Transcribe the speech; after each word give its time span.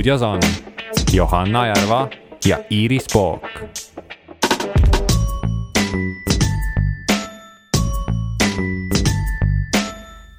stuudios 0.00 0.22
on 0.22 0.40
Johanna 1.12 1.66
Järva 1.66 2.08
ja 2.44 2.58
Iiris 2.70 3.06
Pook. 3.12 3.42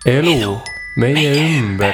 elu 0.05 0.57
meie 0.97 1.33
ümber 1.59 1.93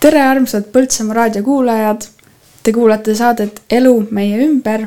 tere, 0.00 0.22
armsad 0.22 0.70
Põltsamaa 0.72 1.14
raadio 1.14 1.42
kuulajad. 1.42 2.06
Te 2.62 2.72
kuulate 2.72 3.14
saadet 3.14 3.62
Elu 3.70 4.06
meie 4.10 4.38
ümber. 4.46 4.86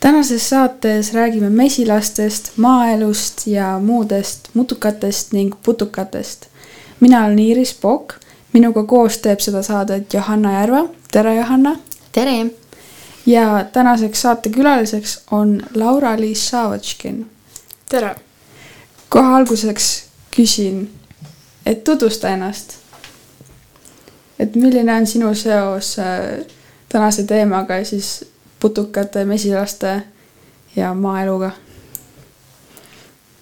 Tänases 0.00 0.48
saates 0.48 1.14
räägime 1.14 1.50
mesilastest, 1.50 2.50
maaelust 2.56 3.46
ja 3.46 3.78
muudest 3.78 4.48
mutukatest 4.54 5.32
ning 5.32 5.54
putukatest. 5.62 6.46
mina 7.00 7.24
olen 7.24 7.38
Iiris 7.38 7.74
Pokk, 7.74 8.14
minuga 8.52 8.84
koos 8.84 9.18
teeb 9.18 9.40
seda 9.40 9.62
saadet 9.62 10.14
Johanna 10.14 10.52
Järva. 10.52 10.88
tere, 11.12 11.34
Johanna. 11.34 11.76
tere. 12.12 12.46
ja 13.26 13.64
tänaseks 13.72 14.22
saatekülaliseks 14.22 15.20
on 15.30 15.62
Laura-Liis 15.74 16.48
Savatškin. 16.48 17.30
tere. 17.88 18.14
kohe 19.08 19.34
alguseks 19.34 20.04
küsin, 20.36 20.90
et 21.66 21.84
tutvusta 21.84 22.28
ennast 22.28 22.86
et 24.38 24.56
milline 24.56 24.94
on 24.94 25.06
sinu 25.06 25.34
seos 25.34 25.98
äh, 25.98 26.46
tänase 26.88 27.24
teemaga 27.24 27.76
ja 27.76 27.84
siis 27.84 28.24
putukate, 28.60 29.24
mesilaste 29.24 30.02
ja 30.76 30.94
maaeluga? 30.94 31.50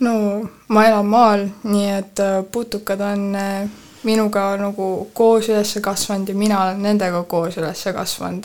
no 0.00 0.48
ma 0.68 0.86
elan 0.86 1.06
maal, 1.06 1.48
nii 1.62 1.90
et 1.90 2.20
äh, 2.20 2.44
putukad 2.52 3.00
on 3.00 3.34
äh, 3.34 3.68
minuga 4.04 4.56
nagu 4.56 5.10
koos 5.12 5.48
üles 5.48 5.78
kasvanud 5.82 6.28
ja 6.28 6.34
mina 6.34 6.62
olen 6.64 6.82
nendega 6.82 7.22
koos 7.22 7.56
üles 7.56 7.84
kasvanud. 7.94 8.44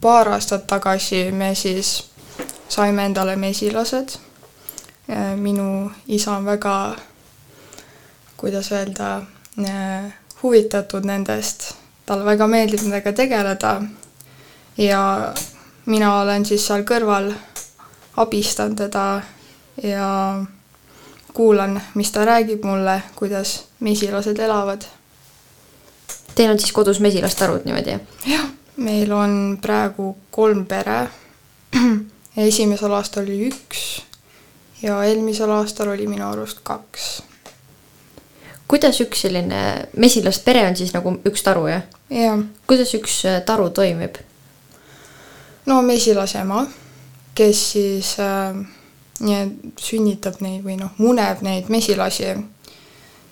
paar 0.00 0.28
aastat 0.28 0.66
tagasi 0.66 1.32
me 1.32 1.54
siis 1.54 2.04
saime 2.68 3.04
endale 3.04 3.36
mesilased. 3.36 4.18
minu 5.36 5.90
isa 6.06 6.36
on 6.36 6.44
väga, 6.44 6.96
kuidas 8.36 8.72
öelda, 8.72 9.22
huvitatud 10.42 11.04
nendest, 11.04 11.74
talle 12.06 12.24
väga 12.24 12.46
meeldib 12.46 12.82
nendega 12.82 13.12
tegeleda 13.12 13.82
ja 14.78 15.34
mina 15.86 16.20
olen 16.20 16.44
siis 16.46 16.66
seal 16.66 16.84
kõrval, 16.86 17.30
abistan 18.16 18.76
teda 18.76 19.22
ja 19.82 20.10
kuulan, 21.34 21.80
mis 21.94 22.12
ta 22.12 22.24
räägib 22.24 22.64
mulle, 22.64 23.02
kuidas 23.16 23.66
mesilased 23.80 24.38
elavad. 24.38 24.86
Teil 26.34 26.50
on 26.50 26.58
siis 26.60 26.72
kodus 26.72 27.00
mesilastarud 27.00 27.64
niimoodi? 27.64 27.98
jah, 28.26 28.48
meil 28.76 29.12
on 29.12 29.58
praegu 29.62 30.16
kolm 30.30 30.66
pere. 30.66 31.06
esimesel 32.48 32.92
aastal 32.92 33.24
oli 33.24 33.48
üks 33.48 33.86
ja 34.82 34.98
eelmisel 35.04 35.50
aastal 35.50 35.88
oli 35.94 36.06
minu 36.06 36.28
arust 36.28 36.60
kaks 36.62 37.22
kuidas 38.68 39.00
üks 39.00 39.22
selline 39.26 39.60
mesilaspere 39.96 40.66
on 40.68 40.76
siis 40.76 40.92
nagu 40.94 41.14
üks 41.28 41.44
taru, 41.46 41.66
jah? 41.70 41.84
jah. 42.10 42.42
kuidas 42.66 42.92
üks 42.98 43.22
taru 43.46 43.70
toimib? 43.70 44.18
No 45.66 45.80
mesilase-ema, 45.82 46.66
kes 47.34 47.62
siis 47.72 48.14
äh, 48.22 48.56
sünnitab 49.80 50.40
neid 50.44 50.64
või 50.64 50.78
noh, 50.80 50.94
muneb 50.98 51.42
neid 51.46 51.70
mesilasi, 51.72 52.34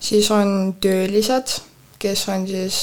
siis 0.01 0.31
on 0.35 0.75
töölised, 0.81 1.59
kes 1.99 2.27
on 2.33 2.47
siis, 2.49 2.83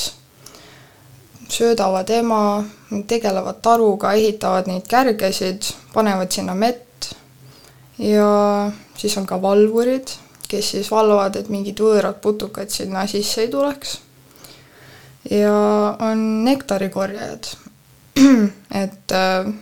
söödavad 1.52 2.10
ema, 2.16 2.64
tegelevad 3.08 3.60
taruga, 3.62 4.14
ehitavad 4.16 4.70
neid 4.72 4.88
kärgesid, 4.88 5.68
panevad 5.94 6.32
sinna 6.32 6.56
mett. 6.56 7.12
Ja 8.00 8.72
siis 8.98 9.18
on 9.20 9.28
ka 9.28 9.36
valvurid 9.42 10.14
kes 10.52 10.72
siis 10.72 10.92
valvavad, 10.92 11.38
et 11.40 11.50
mingid 11.52 11.80
võõrad 11.80 12.20
putukad 12.24 12.72
sinna 12.74 13.06
sisse 13.10 13.46
ei 13.46 13.52
tuleks. 13.52 14.00
ja 15.30 15.54
on 16.02 16.22
nektarikorjajad, 16.46 17.52
et 18.84 19.12
äh, 19.12 19.54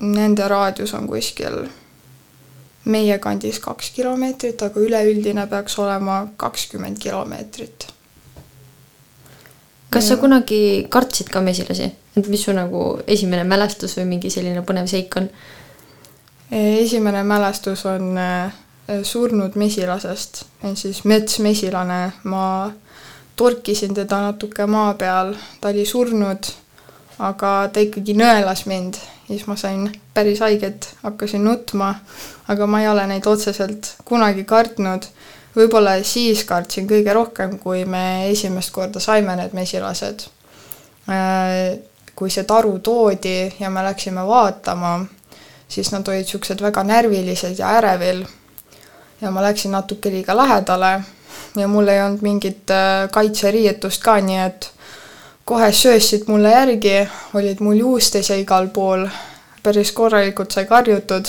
nende 0.00 0.48
raadius 0.48 0.94
on 0.94 1.08
kuskil 1.08 1.64
meie 2.90 3.18
kandis 3.20 3.60
kaks 3.60 3.90
kilomeetrit, 3.96 4.62
aga 4.62 4.80
üleüldine 4.80 5.46
peaks 5.50 5.78
olema 5.78 6.22
kakskümmend 6.36 6.98
kilomeetrit. 6.98 7.86
kas 9.90 10.08
sa 10.08 10.16
kunagi 10.16 10.86
kartsid 10.88 11.28
ka 11.28 11.40
mesilasi, 11.42 11.90
et 12.16 12.28
mis 12.30 12.44
su 12.46 12.52
nagu 12.54 13.00
esimene 13.06 13.44
mälestus 13.44 13.96
või 13.98 14.06
mingi 14.14 14.30
selline 14.30 14.62
põnev 14.62 14.86
seik 14.88 15.16
on? 15.18 15.28
esimene 16.50 17.22
mälestus 17.26 17.84
on 17.86 18.18
äh, 18.18 18.52
surnud 19.02 19.54
mesilasest, 19.54 20.44
siis 20.74 21.04
metsmesilane, 21.04 22.00
ma 22.24 22.70
torkisin 23.36 23.94
teda 23.94 24.20
natuke 24.20 24.66
maa 24.66 24.94
peal, 24.94 25.34
ta 25.60 25.70
oli 25.70 25.86
surnud, 25.86 26.50
aga 27.20 27.50
ta 27.72 27.82
ikkagi 27.84 28.14
nõelas 28.16 28.64
mind, 28.68 28.96
siis 29.28 29.44
ma 29.48 29.56
sain 29.60 29.84
päris 30.16 30.40
haiget, 30.40 30.88
hakkasin 31.02 31.44
nutma, 31.44 31.92
aga 32.48 32.66
ma 32.66 32.80
ei 32.82 32.88
ole 32.88 33.06
neid 33.10 33.26
otseselt 33.28 33.94
kunagi 34.08 34.44
kartnud. 34.48 35.06
võib-olla 35.50 35.96
siis 36.06 36.44
kartsin 36.46 36.86
kõige 36.88 37.12
rohkem, 37.14 37.58
kui 37.58 37.84
me 37.84 38.30
esimest 38.30 38.70
korda 38.70 39.00
saime 39.02 39.34
need 39.36 39.52
mesilased. 39.52 40.28
Äh, 41.10 41.78
kui 42.14 42.30
see 42.30 42.44
taru 42.44 42.78
toodi 42.78 43.50
ja 43.58 43.70
me 43.70 43.82
läksime 43.82 44.22
vaatama, 44.26 45.00
siis 45.68 45.90
nad 45.92 46.08
olid 46.08 46.22
niisugused 46.26 46.62
väga 46.62 46.84
närvilised 46.84 47.58
ja 47.58 47.72
ärevil 47.78 48.24
ja 49.20 49.30
ma 49.30 49.42
läksin 49.42 49.72
natuke 49.74 50.10
liiga 50.10 50.36
lähedale 50.36 51.00
ja 51.56 51.68
mul 51.68 51.88
ei 51.88 52.02
olnud 52.02 52.22
mingit 52.22 52.70
äh, 52.70 53.08
kaitseriietust 53.10 54.02
ka, 54.02 54.20
nii 54.20 54.38
et 54.44 54.70
kohe 55.44 55.72
söösid 55.72 56.28
mulle 56.28 56.50
järgi, 56.50 57.08
olid 57.34 57.60
mul 57.60 57.78
juustes 57.78 58.30
ja 58.30 58.36
igal 58.38 58.68
pool, 58.68 59.06
päris 59.62 59.92
korralikult 59.92 60.50
sai 60.50 60.66
karjutud. 60.66 61.26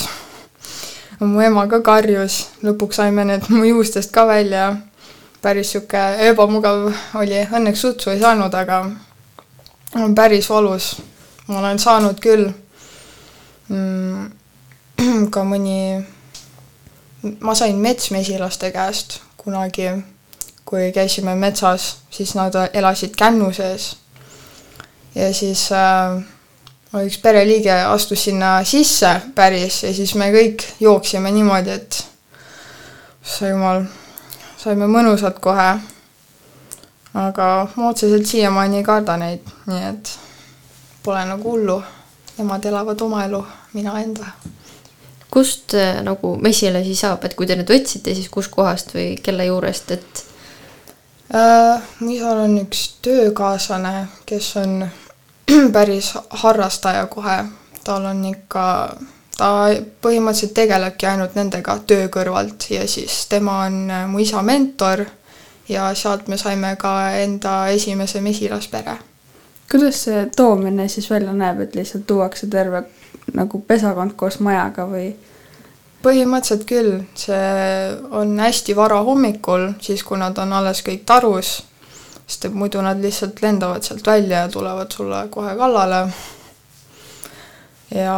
mu 1.20 1.40
ema 1.40 1.66
ka 1.66 1.80
karjus, 1.80 2.48
lõpuks 2.62 2.98
saime 2.98 3.24
need 3.24 3.46
mu 3.48 3.64
juustest 3.64 4.10
ka 4.10 4.26
välja. 4.26 4.76
päris 5.42 5.72
sihuke 5.72 5.98
ebamugav 6.28 6.92
oli, 7.14 7.46
õnneks 7.52 7.80
sutsu 7.80 8.10
ei 8.10 8.20
saanud, 8.20 8.54
aga 8.54 8.90
on 9.94 10.14
päris 10.14 10.50
valus. 10.50 10.96
ma 11.46 11.58
olen 11.58 11.78
saanud 11.78 12.20
küll 12.20 12.50
mm, 13.68 14.30
ka 15.34 15.44
mõni 15.44 16.04
ma 17.40 17.54
sain 17.54 17.76
metsmesilaste 17.76 18.70
käest 18.70 19.20
kunagi, 19.36 19.88
kui 20.64 20.92
käisime 20.92 21.34
metsas, 21.34 21.96
siis 22.10 22.34
nad 22.34 22.54
elasid 22.72 23.16
kännu 23.18 23.52
sees. 23.52 23.96
Ja 25.14 25.32
siis 25.34 25.66
äh, 25.72 26.22
üks 27.04 27.18
pereliige 27.22 27.72
astus 27.72 28.24
sinna 28.24 28.58
sisse 28.64 29.14
päris 29.34 29.82
ja 29.82 29.92
siis 29.94 30.14
me 30.14 30.30
kõik 30.34 30.64
jooksime 30.80 31.30
niimoodi, 31.32 31.70
et 31.70 32.02
sa 33.22 33.48
jumal, 33.48 33.84
saime 34.58 34.88
mõnusalt 34.90 35.40
kohe. 35.40 35.70
aga 37.14 37.46
ma 37.76 37.88
otseselt 37.88 38.26
siiamaani 38.26 38.80
ei 38.80 38.84
karda 38.84 39.16
neid, 39.20 39.48
nii 39.66 39.84
et 39.90 40.14
pole 41.02 41.24
nagu 41.28 41.50
hullu. 41.50 41.82
Nemad 42.38 42.64
elavad 42.64 43.00
oma 43.04 43.26
elu, 43.26 43.42
mina 43.76 43.98
enda 44.00 44.30
kust 45.32 45.74
äh, 45.74 46.02
nagu 46.04 46.34
mesilasi 46.40 46.94
saab, 46.96 47.24
et 47.24 47.34
kui 47.36 47.48
te 47.48 47.56
nüüd 47.56 47.70
võtsite, 47.72 48.12
siis 48.16 48.28
kuskohast 48.32 48.92
või 48.96 49.14
kelle 49.24 49.46
juurest, 49.48 49.94
et 49.96 50.24
äh,? 51.32 51.80
isal 52.12 52.42
on 52.44 52.58
üks 52.60 52.82
töökaaslane, 53.04 54.08
kes 54.28 54.50
on 54.60 54.82
päris 55.76 56.14
harrastaja 56.30 57.06
kohe, 57.06 57.44
tal 57.84 58.04
on 58.04 58.24
ikka, 58.24 58.64
ta 59.36 59.48
põhimõtteliselt 60.04 60.54
tegelebki 60.54 61.06
ainult 61.06 61.34
nendega 61.38 61.78
töö 61.86 62.08
kõrvalt 62.12 62.68
ja 62.70 62.86
siis 62.88 63.26
tema 63.30 63.62
on 63.66 63.90
äh, 63.90 64.06
mu 64.08 64.22
isa 64.22 64.42
mentor 64.42 65.04
ja 65.68 65.90
sealt 65.94 66.28
me 66.28 66.38
saime 66.38 66.76
ka 66.76 66.94
enda 67.22 67.66
esimese 67.68 68.20
mesilaspere. 68.20 68.98
kuidas 69.70 70.04
see 70.04 70.26
toomine 70.36 70.88
siis 70.88 71.10
välja 71.10 71.32
näeb, 71.32 71.60
et 71.60 71.74
lihtsalt 71.74 72.06
tuuakse 72.06 72.46
terve 72.46 72.84
nagu 73.34 73.60
pesakond 73.60 74.16
koos 74.16 74.40
majaga 74.40 74.86
või? 74.86 75.12
põhimõtteliselt 76.02 76.64
küll, 76.66 76.96
see 77.14 77.98
on 78.10 78.34
hästi 78.40 78.74
vara 78.76 78.98
hommikul, 79.06 79.68
siis 79.80 80.02
kui 80.02 80.18
nad 80.18 80.38
on 80.38 80.52
alles 80.52 80.82
kõik 80.82 81.04
tarus, 81.06 81.60
sest 82.32 82.46
et 82.48 82.54
muidu 82.56 82.80
nad 82.80 83.00
lihtsalt 83.04 83.42
lendavad 83.44 83.84
sealt 83.84 84.06
välja 84.06 84.46
ja 84.46 84.48
tulevad 84.48 84.92
sulle 84.92 85.26
kohe 85.30 85.56
kallale. 85.56 86.06
ja 87.94 88.16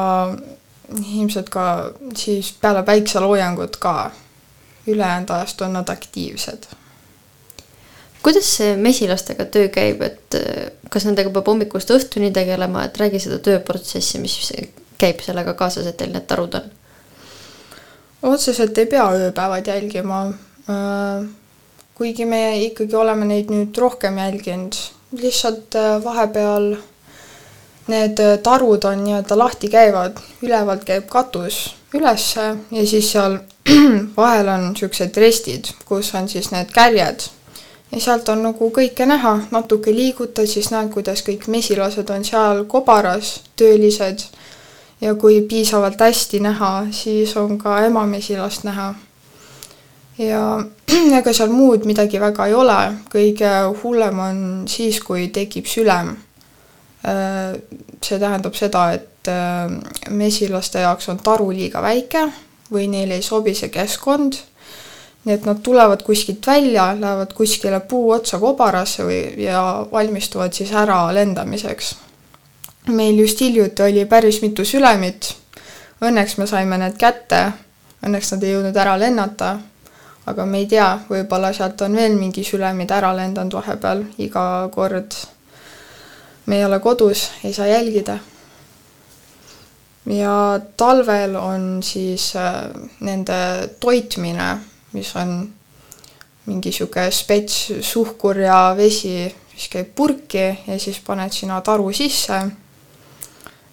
ilmselt 1.15 1.49
ka 1.51 1.91
siis 2.17 2.53
peale 2.61 2.83
päikseloojangut 2.83 3.77
ka 3.77 4.11
ülejäänud 4.87 5.31
ajast 5.31 5.61
on 5.61 5.73
nad 5.73 5.89
aktiivsed. 5.89 6.67
kuidas 8.23 8.57
see 8.57 8.77
mesilastega 8.77 9.45
töö 9.45 9.69
käib, 9.69 10.03
et 10.03 10.39
äh, 10.39 10.71
kas 10.91 11.05
nendega 11.05 11.31
peab 11.31 11.51
hommikust 11.51 11.91
õhtuni 11.91 12.31
tegelema, 12.33 12.85
et 12.85 12.97
räägi 12.97 13.21
seda 13.21 13.39
tööprotsessi, 13.39 14.19
mis 14.23 14.39
käib 14.99 15.21
sellega 15.21 15.53
kaasas, 15.59 15.87
et 15.91 15.97
teil 15.97 16.15
need 16.15 16.27
tarud 16.31 16.55
on? 16.61 16.71
otseselt 18.23 18.79
ei 18.79 18.87
pea 18.87 19.05
ööpäevad 19.13 19.67
jälgima. 19.69 20.21
Äh, 21.95 21.99
kuigi 21.99 22.25
me 22.27 22.65
ikkagi 22.65 22.97
oleme 22.97 23.25
neid 23.25 23.51
nüüd 23.51 23.77
rohkem 23.79 24.19
jälginud, 24.19 24.75
lihtsalt 25.21 25.75
äh, 25.75 26.05
vahepeal 26.05 26.77
need 27.87 28.21
tarud 28.43 28.85
on 28.85 29.05
nii-öelda 29.05 29.39
lahti 29.39 29.69
käivad, 29.69 30.19
ülevalt 30.43 30.85
käib 30.85 31.07
katus 31.09 31.75
ülesse 31.95 32.57
ja 32.71 32.87
siis 32.87 33.13
seal 33.13 33.39
vahel 34.17 34.49
on 34.49 34.71
niisugused 34.73 35.17
restid, 35.17 35.71
kus 35.85 36.15
on 36.15 36.29
siis 36.29 36.51
need 36.51 36.73
kärjed 36.75 37.29
ja 37.93 38.01
sealt 38.01 38.29
on 38.29 38.43
nagu 38.43 38.71
kõike 38.75 39.07
näha, 39.07 39.35
natuke 39.55 39.95
liigutad, 39.95 40.49
siis 40.51 40.71
näed, 40.75 40.91
kuidas 40.95 41.23
kõik 41.23 41.47
mesilased 41.53 42.11
on 42.11 42.25
seal 42.27 42.65
kobaras, 42.67 43.37
töölised. 43.57 44.27
ja 45.01 45.15
kui 45.15 45.43
piisavalt 45.43 46.01
hästi 46.01 46.41
näha, 46.41 46.87
siis 46.91 47.37
on 47.37 47.59
ka 47.59 47.85
emamesilast 47.85 48.65
näha. 48.65 48.95
Ja 50.19 50.43
ega 51.19 51.33
seal 51.33 51.53
muud 51.53 51.87
midagi 51.89 52.21
väga 52.23 52.47
ei 52.49 52.55
ole, 52.55 52.79
kõige 53.13 53.51
hullem 53.83 54.23
on 54.23 54.39
siis, 54.71 55.01
kui 55.03 55.29
tekib 55.35 55.67
sülem. 55.71 56.15
Äh, 57.05 57.59
see 58.05 58.19
tähendab 58.21 58.57
seda, 58.57 58.89
et 58.97 59.29
äh, 59.29 59.69
mesilaste 60.11 60.85
jaoks 60.85 61.11
on 61.13 61.21
taru 61.25 61.51
liiga 61.53 61.83
väike 61.85 62.29
või 62.73 62.89
neile 62.89 63.19
ei 63.19 63.23
sobi 63.23 63.55
see 63.55 63.73
keskkond. 63.73 64.41
nii 65.25 65.35
et 65.35 65.47
nad 65.49 65.61
tulevad 65.65 66.03
kuskilt 66.05 66.47
välja, 66.47 66.91
lähevad 67.01 67.31
kuskile 67.33 67.79
puu 67.81 68.11
otsa 68.13 68.39
kobarasse 68.39 69.07
või, 69.09 69.21
ja 69.41 69.87
valmistuvad 69.93 70.53
siis 70.53 70.73
ära 70.73 71.13
lendamiseks. 71.13 71.97
meil 72.89 73.19
just 73.19 73.41
hiljuti 73.41 73.83
oli 73.83 74.05
päris 74.05 74.43
mitu 74.43 74.65
sülemit. 74.65 75.35
Õnneks 76.01 76.37
me 76.39 76.47
saime 76.47 76.79
need 76.79 76.97
kätte, 77.01 77.53
õnneks 78.05 78.33
nad 78.33 78.43
ei 78.43 78.53
jõudnud 78.53 78.77
ära 78.77 78.99
lennata. 78.99 79.59
Aga 80.27 80.45
me 80.47 80.59
ei 80.59 80.67
tea, 80.67 80.91
võib-olla 81.09 81.53
sealt 81.53 81.81
on 81.85 81.97
veel 81.97 82.17
mingi 82.17 82.45
sülemid 82.45 82.91
ära 82.91 83.13
lendanud 83.17 83.59
vahepeal, 83.61 84.07
iga 84.19 84.69
kord 84.73 85.17
me 86.47 86.57
ei 86.61 86.65
ole 86.65 86.79
kodus, 86.81 87.31
ei 87.45 87.53
saa 87.53 87.67
jälgida 87.67 88.19
ja 90.07 90.61
talvel 90.77 91.37
on 91.37 91.83
siis 91.83 92.37
äh, 92.37 92.71
nende 93.01 93.69
toitmine, 93.81 94.59
mis 94.93 95.17
on 95.17 95.53
mingi 96.47 96.73
sihuke 96.73 97.11
spets 97.11 97.73
suhkur 97.81 98.39
ja 98.39 98.75
vesi, 98.77 99.25
mis 99.55 99.69
käib 99.73 99.95
purki 99.97 100.45
ja 100.67 100.79
siis 100.79 101.01
paned 101.07 101.33
sinna 101.33 101.61
taru 101.61 101.93
sisse. 101.93 102.43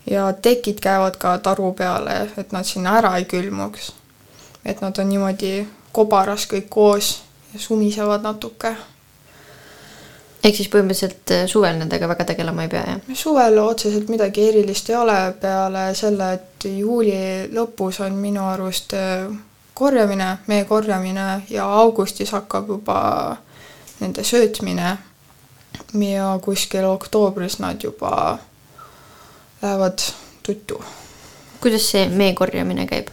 ja 0.09 0.33
tekid 0.33 0.80
käivad 0.81 1.18
ka 1.18 1.38
taru 1.38 1.74
peale, 1.74 2.31
et 2.38 2.51
nad 2.51 2.65
sinna 2.65 2.97
ära 2.97 3.18
ei 3.18 3.25
külmuks. 3.25 3.92
et 4.65 4.81
nad 4.81 4.97
on 5.00 5.09
niimoodi 5.09 5.68
kobaras 5.92 6.48
kõik 6.48 6.70
koos 6.70 7.22
ja 7.54 7.60
sumisevad 7.60 8.24
natuke 8.24 8.76
ehk 10.44 10.58
siis 10.58 10.70
põhimõtteliselt 10.74 11.34
äh, 11.36 11.46
suvel 11.50 11.78
nendega 11.78 12.10
väga 12.10 12.26
tegelema 12.32 12.66
ei 12.66 12.72
pea, 12.72 12.84
jah? 12.88 13.16
suvel 13.18 13.60
otseselt 13.62 14.10
midagi 14.10 14.48
erilist 14.50 14.90
ei 14.90 14.98
ole, 14.98 15.18
peale 15.42 15.86
selle, 15.98 16.34
et 16.38 16.68
juuli 16.78 17.48
lõpus 17.54 18.02
on 18.06 18.18
minu 18.18 18.48
arust 18.50 18.96
äh, 18.98 19.30
korjamine, 19.78 20.32
mee 20.48 20.66
korjamine 20.70 21.28
ja 21.50 21.68
augustis 21.82 22.34
hakkab 22.36 22.70
juba 22.70 22.98
nende 24.02 24.24
söötmine. 24.24 24.98
ja 25.94 26.40
kuskil 26.42 26.86
oktoobris 26.86 27.60
nad 27.60 27.84
juba 27.84 28.38
lähevad 29.62 30.00
tuttu. 30.44 30.84
kuidas 31.62 31.92
see 31.92 32.10
mee 32.10 32.34
korjamine 32.34 32.88
käib? 32.88 33.08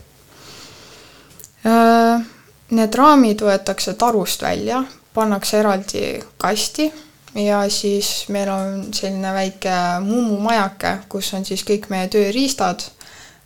Need 2.71 2.95
raamid 2.95 3.41
võetakse 3.41 3.95
tarust 3.97 4.43
välja, 4.45 4.83
pannakse 5.15 5.59
eraldi 5.59 6.03
kasti 6.37 6.91
ja 7.35 7.63
siis 7.71 8.29
meil 8.29 8.49
on 8.53 8.85
selline 8.95 9.33
väike 9.33 9.75
mummumajake, 10.05 10.95
kus 11.09 11.33
on 11.35 11.45
siis 11.49 11.65
kõik 11.65 11.89
meie 11.89 12.09
tööriistad. 12.13 12.85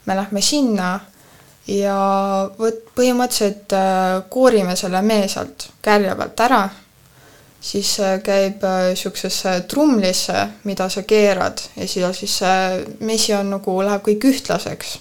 me 0.07 0.17
lähme 0.17 0.41
sinna 0.43 1.01
ja 1.67 1.97
vot 2.59 2.81
põhimõtteliselt 2.97 3.73
äh, 3.73 4.23
koorime 4.29 4.77
selle 4.77 5.03
mee 5.03 5.29
sealt 5.29 5.69
kärje 5.83 6.15
pealt 6.19 6.41
ära, 6.41 6.63
siis 7.61 7.93
äh, 8.01 8.19
käib 8.23 8.65
niisugusesse 8.65 9.49
äh, 9.49 9.63
trumlisse, 9.71 10.49
mida 10.65 10.89
sa 10.91 11.03
keerad 11.03 11.63
ja 11.77 11.87
siia 11.89 12.13
siis 12.13 12.39
see 12.43 12.85
mesi 13.01 13.35
on 13.35 13.55
nagu, 13.55 13.79
läheb 13.83 14.03
kõik 14.03 14.27
ühtlaseks. 14.33 14.99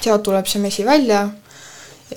sealt 0.00 0.22
tuleb 0.22 0.46
see 0.46 0.60
mesi 0.60 0.84
välja 0.84 1.28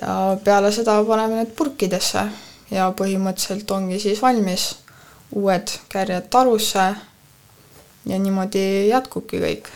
ja 0.00 0.36
peale 0.44 0.72
seda 0.72 0.96
paneme 1.04 1.42
need 1.42 1.54
purkidesse 1.56 2.26
ja 2.70 2.90
põhimõtteliselt 2.96 3.70
ongi 3.70 3.98
siis 4.02 4.22
valmis 4.22 4.70
uued 5.34 5.72
kärjed 5.92 6.28
tarusse 6.30 6.84
ja 8.06 8.18
niimoodi 8.18 8.88
jätkubki 8.88 9.40
kõik. 9.40 9.68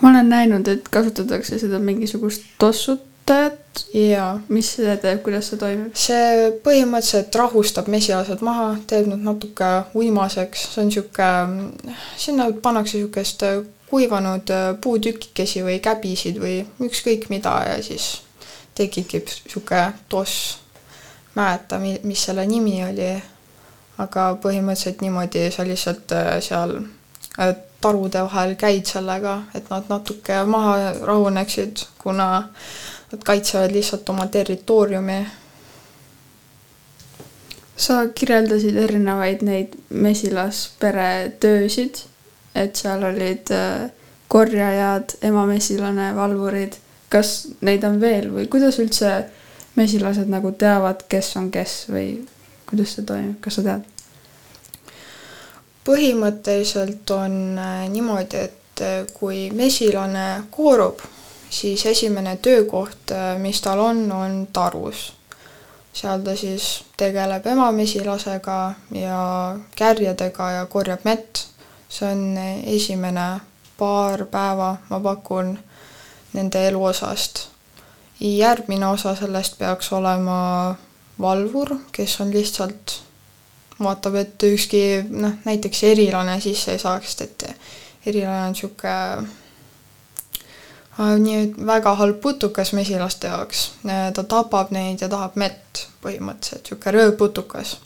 ma 0.00 0.10
olen 0.10 0.28
näinud, 0.28 0.68
et 0.68 0.88
kasutatakse 0.88 1.58
seda 1.58 1.78
mingisugust 1.78 2.42
tossutajat. 2.58 3.84
jaa. 3.94 4.40
mis 4.48 4.72
see 4.76 4.96
teeb, 5.02 5.22
kuidas 5.22 5.50
see 5.50 5.58
toimib? 5.58 5.92
see 5.94 6.48
põhimõtteliselt 6.64 7.34
rahustab 7.42 7.88
mesilased 7.88 8.42
maha, 8.46 8.72
teeb 8.86 9.10
nad 9.12 9.26
natuke 9.26 9.70
uimaseks, 9.94 10.70
see 10.74 10.82
on 10.82 10.90
niisugune, 10.90 11.94
sinna 12.16 12.50
pannakse 12.62 12.98
niisugust 12.98 13.44
kuivanud 13.90 14.50
puutükikesi 14.80 15.64
või 15.66 15.80
käbisid 15.82 16.38
või 16.38 16.60
ükskõik 16.86 17.26
mida 17.30 17.56
ja 17.66 17.78
siis 17.82 18.20
tekibki 18.80 19.20
niisugune 19.26 19.84
toss. 20.08 20.58
mäleta, 21.34 21.78
mis 21.78 22.24
selle 22.24 22.46
nimi 22.46 22.80
oli 22.84 23.12
aga 24.00 24.30
põhimõtteliselt 24.42 25.02
niimoodi 25.04 25.48
sa 25.52 25.66
lihtsalt 25.66 26.14
äh, 26.16 26.30
seal 26.44 26.76
äh, 26.80 27.52
tarude 27.80 28.22
vahel 28.26 28.54
käid 28.60 28.88
sellega, 28.88 29.36
et 29.56 29.68
nad 29.72 29.88
natuke 29.88 30.40
maha 30.48 30.92
rahuneksid, 31.08 31.84
kuna 32.00 32.30
nad 33.10 33.22
kaitsevad 33.26 33.72
lihtsalt 33.74 34.08
oma 34.12 34.26
territooriumi. 34.32 35.20
sa 37.80 38.02
kirjeldasid 38.14 38.76
erinevaid 38.76 39.40
neid 39.42 39.76
mesilaspere 39.88 41.32
töösid, 41.40 42.02
et 42.54 42.76
seal 42.76 43.04
olid 43.08 43.52
äh, 43.56 43.88
korjajad, 44.28 45.16
emamesilane, 45.22 46.12
valvurid. 46.16 46.76
Kas 47.10 47.48
neid 47.66 47.84
on 47.84 48.00
veel 48.00 48.30
või 48.32 48.48
kuidas 48.50 48.78
üldse 48.82 49.12
mesilased 49.76 50.30
nagu 50.30 50.52
teavad, 50.58 51.06
kes 51.08 51.34
on 51.36 51.50
kes 51.50 51.84
või 51.90 52.12
kuidas 52.70 52.94
see 52.96 53.06
toimub, 53.06 53.40
kas 53.42 53.58
sa 53.58 53.66
tead? 53.66 53.88
põhimõtteliselt 55.90 57.10
on 57.14 57.58
äh, 57.58 57.86
niimoodi, 57.90 58.44
et 58.46 58.82
äh, 58.84 59.06
kui 59.16 59.48
mesilane 59.56 60.44
koorub, 60.52 61.00
siis 61.50 61.86
esimene 61.86 62.36
töökoht, 62.36 63.10
äh, 63.16 63.32
mis 63.40 63.60
tal 63.64 63.80
on, 63.80 64.04
on 64.12 64.46
tarus. 64.52 65.12
seal 65.92 66.20
ta 66.22 66.36
siis 66.36 66.84
tegeleb 66.96 67.46
emamesilasega 67.46 68.74
ja 68.94 69.56
kärjedega 69.76 70.50
ja 70.50 70.66
korjab 70.66 71.00
mett. 71.04 71.46
see 71.88 72.06
on 72.06 72.38
esimene 72.66 73.40
paar 73.78 74.26
päeva, 74.30 74.76
ma 74.90 75.00
pakun, 75.00 75.58
nende 76.32 76.68
eluosast. 76.68 77.48
järgmine 78.20 78.86
osa 78.86 79.14
sellest 79.16 79.58
peaks 79.58 79.92
olema 79.92 80.76
valvur, 81.20 81.76
kes 81.92 82.20
on 82.20 82.30
lihtsalt, 82.30 83.02
vaatab, 83.80 84.14
et 84.14 84.42
ükski 84.42 84.82
noh, 85.08 85.38
näiteks 85.44 85.82
erilane 85.88 86.40
sisse 86.40 86.72
ei 86.72 86.78
saaks, 86.78 87.16
et 87.20 87.46
erilane 88.06 88.46
on 88.46 88.52
niisugune 88.52 89.28
nii 90.98 91.54
väga 91.66 91.94
halb 91.94 92.20
putukas 92.20 92.72
mesilaste 92.72 93.26
jaoks. 93.26 93.70
ta 94.14 94.22
tapab 94.22 94.70
neid 94.70 95.00
ja 95.00 95.08
tahab 95.08 95.36
mett 95.36 95.86
põhimõtteliselt, 96.02 96.64
niisugune 96.64 96.92
röövputukas. 96.96 97.78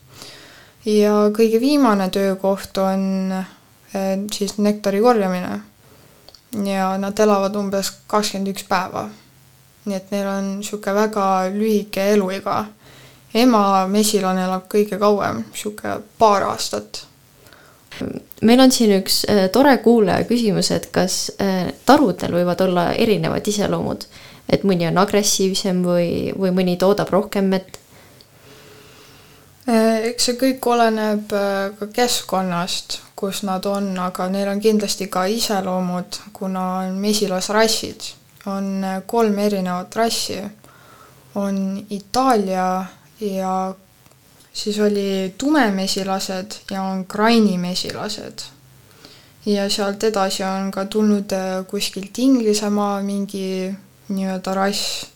ja 0.85 1.13
kõige 1.37 1.61
viimane 1.61 2.11
töökoht 2.11 2.79
on 2.79 3.33
eh, 3.33 4.19
siis 4.33 4.59
nektari 4.59 5.01
korjamine. 5.01 5.61
Ja 6.65 6.95
nad 6.99 7.19
elavad 7.19 7.57
umbes 7.57 7.91
kakskümmend 8.07 8.55
üks 8.55 8.67
päeva. 8.69 9.09
nii 9.85 9.97
et 9.97 10.11
neil 10.11 10.27
on 10.29 10.47
niisugune 10.59 10.95
väga 10.97 11.25
lühike 11.53 12.07
eluiga 12.15 12.65
ema 13.35 13.87
mesilane 13.91 14.45
elab 14.47 14.69
kõige 14.71 14.99
kauem, 15.01 15.43
niisugune 15.51 15.99
paar 16.19 16.47
aastat. 16.51 17.05
meil 18.43 18.61
on 18.61 18.73
siin 18.75 18.97
üks 18.99 19.23
äh, 19.31 19.47
tore 19.53 19.77
kuulaja 19.79 20.25
küsimus, 20.27 20.71
et 20.75 20.89
kas 20.93 21.31
äh, 21.43 21.73
tarudel 21.87 22.35
võivad 22.35 22.61
olla 22.65 22.93
erinevad 22.93 23.47
iseloomud, 23.47 24.07
et 24.49 24.65
mõni 24.65 24.89
on 24.89 24.99
agressiivsem 24.99 25.83
või, 25.87 26.33
või 26.39 26.51
mõni 26.55 26.77
toodab 26.79 27.11
rohkem 27.15 27.51
mett? 27.55 27.79
Äh, 29.69 30.11
eks 30.11 30.31
see 30.31 30.39
kõik 30.41 30.67
oleneb 30.67 31.31
ka 31.79 31.91
keskkonnast, 31.95 33.01
kus 33.17 33.43
nad 33.43 33.67
on, 33.67 33.99
aga 33.99 34.29
neil 34.29 34.49
on 34.49 34.61
kindlasti 34.61 35.07
ka 35.07 35.25
iseloomud, 35.31 36.19
kuna 36.33 36.65
on 36.79 36.99
mesilasrassid. 36.99 38.01
on 38.47 38.85
kolm 39.07 39.39
erinevat 39.39 39.97
rassi. 39.97 40.41
on 41.35 41.87
Itaalia 41.91 42.85
ja 43.21 43.75
siis 44.53 44.79
oli 44.81 45.35
tumemesilased 45.39 46.53
ja 46.71 46.83
on 46.83 47.07
grainimesilased. 47.09 48.39
ja 49.47 49.71
sealt 49.71 50.05
edasi 50.05 50.45
on 50.45 50.71
ka 50.71 50.85
tulnud 50.85 51.33
äh, 51.33 51.67
kuskilt 51.67 52.19
Inglismaa 52.19 53.03
mingi 53.03 53.75
nii-öelda 54.09 54.55
rass 54.55 55.07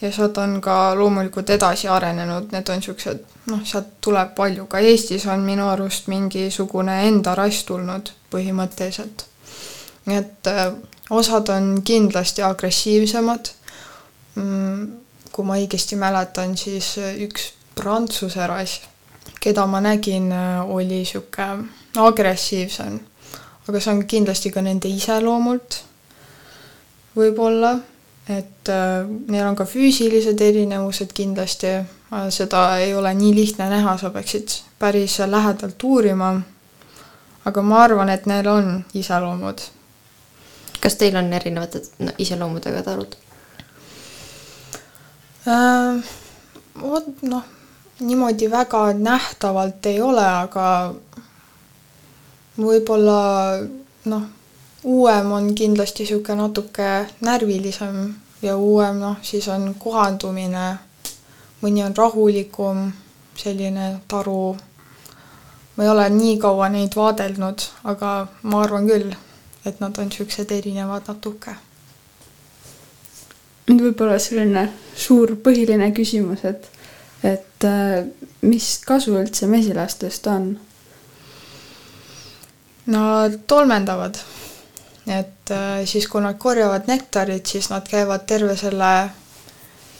ja 0.00 0.12
sealt 0.12 0.38
on 0.38 0.60
ka 0.60 0.94
loomulikult 0.98 1.50
edasi 1.50 1.88
arenenud, 1.88 2.50
need 2.52 2.68
on 2.68 2.80
niisugused, 2.80 3.22
noh, 3.50 3.62
sealt 3.64 3.94
tuleb 4.04 4.34
palju, 4.36 4.66
ka 4.70 4.80
Eestis 4.84 5.26
on 5.32 5.44
minu 5.46 5.68
arust 5.68 6.10
mingisugune 6.12 6.98
enda 7.08 7.34
rass 7.38 7.64
tulnud 7.68 8.12
põhimõtteliselt. 8.32 9.26
nii 10.06 10.18
et 10.20 10.50
äh, 10.52 10.68
osad 11.10 11.48
on 11.48 11.80
kindlasti 11.84 12.42
agressiivsemad, 12.42 13.50
mm, 14.34 14.84
kui 15.32 15.44
ma 15.44 15.56
õigesti 15.56 15.96
mäletan, 15.98 16.56
siis 16.56 16.94
äh, 16.98 17.16
üks 17.26 17.50
prantsuse 17.74 18.46
rass, 18.46 18.82
keda 19.40 19.66
ma 19.66 19.80
nägin, 19.80 20.30
äh, 20.32 20.62
oli 20.70 21.02
niisugune 21.02 21.68
agressiivsem. 21.96 23.00
aga 23.68 23.80
see 23.80 23.92
on 23.92 24.06
kindlasti 24.06 24.50
ka 24.54 24.62
nende 24.62 24.88
iseloomult 24.88 25.80
võib-olla, 27.16 27.72
et 28.28 28.68
äh, 28.68 29.06
neil 29.28 29.46
on 29.46 29.56
ka 29.56 29.64
füüsilised 29.64 30.40
erinevused 30.42 31.12
kindlasti, 31.14 31.76
seda 32.30 32.78
ei 32.78 32.94
ole 32.94 33.12
nii 33.14 33.34
lihtne 33.34 33.68
näha, 33.70 33.96
sa 33.98 34.10
peaksid 34.10 34.60
päris 34.78 35.18
lähedalt 35.18 35.82
uurima, 35.82 36.34
aga 37.44 37.62
ma 37.62 37.82
arvan, 37.82 38.10
et 38.10 38.26
neil 38.26 38.46
on 38.50 38.84
iseloomud. 38.94 39.60
kas 40.80 40.94
teil 40.94 41.16
on 41.16 41.32
erinevate 41.32 41.80
no, 41.98 42.12
iseloomudega 42.18 42.82
tarud 42.82 43.16
äh,? 45.48 46.04
vot 46.80 47.22
noh, 47.22 47.44
niimoodi 48.00 48.50
väga 48.50 48.92
nähtavalt 48.92 49.86
ei 49.86 50.00
ole, 50.00 50.26
aga 50.26 50.94
võib-olla 52.58 53.20
noh, 54.04 54.22
uuem 54.86 55.32
on 55.32 55.54
kindlasti 55.54 56.04
niisugune 56.04 56.42
natuke 56.42 57.06
närvilisem 57.20 58.14
ja 58.42 58.56
uuem 58.56 59.00
noh, 59.02 59.16
siis 59.22 59.48
on 59.48 59.74
kohandumine, 59.78 60.66
mõni 61.62 61.82
on 61.82 61.96
rahulikum, 61.96 62.84
selline 63.36 63.88
taru, 64.08 64.56
ma 65.76 65.84
ei 65.84 65.90
ole 65.90 66.06
nii 66.14 66.36
kaua 66.38 66.68
neid 66.70 66.94
vaadelnud, 66.96 67.66
aga 67.92 68.12
ma 68.42 68.62
arvan 68.62 68.86
küll, 68.86 69.10
et 69.66 69.82
nad 69.82 69.98
on 69.98 70.06
niisugused 70.10 70.54
erinevad 70.54 71.10
natuke. 71.10 71.56
nüüd 73.66 73.82
võib-olla 73.82 74.20
selline 74.22 74.68
suur 74.94 75.34
põhiline 75.42 75.90
küsimus, 75.94 76.44
et 76.46 76.70
et 77.26 77.64
äh, 77.64 78.04
mis 78.46 78.66
kasu 78.86 79.16
üldse 79.18 79.48
mesilastest 79.50 80.26
on? 80.30 80.52
Nad 82.86 83.40
tolmendavad, 83.50 84.20
et 85.06 85.50
äh, 85.50 85.84
siis, 85.84 86.08
kui 86.08 86.20
nad 86.20 86.38
korjavad 86.38 86.88
nektarit, 86.90 87.46
siis 87.46 87.70
nad 87.70 87.86
käivad 87.88 88.26
terve 88.26 88.56
selle 88.56 89.10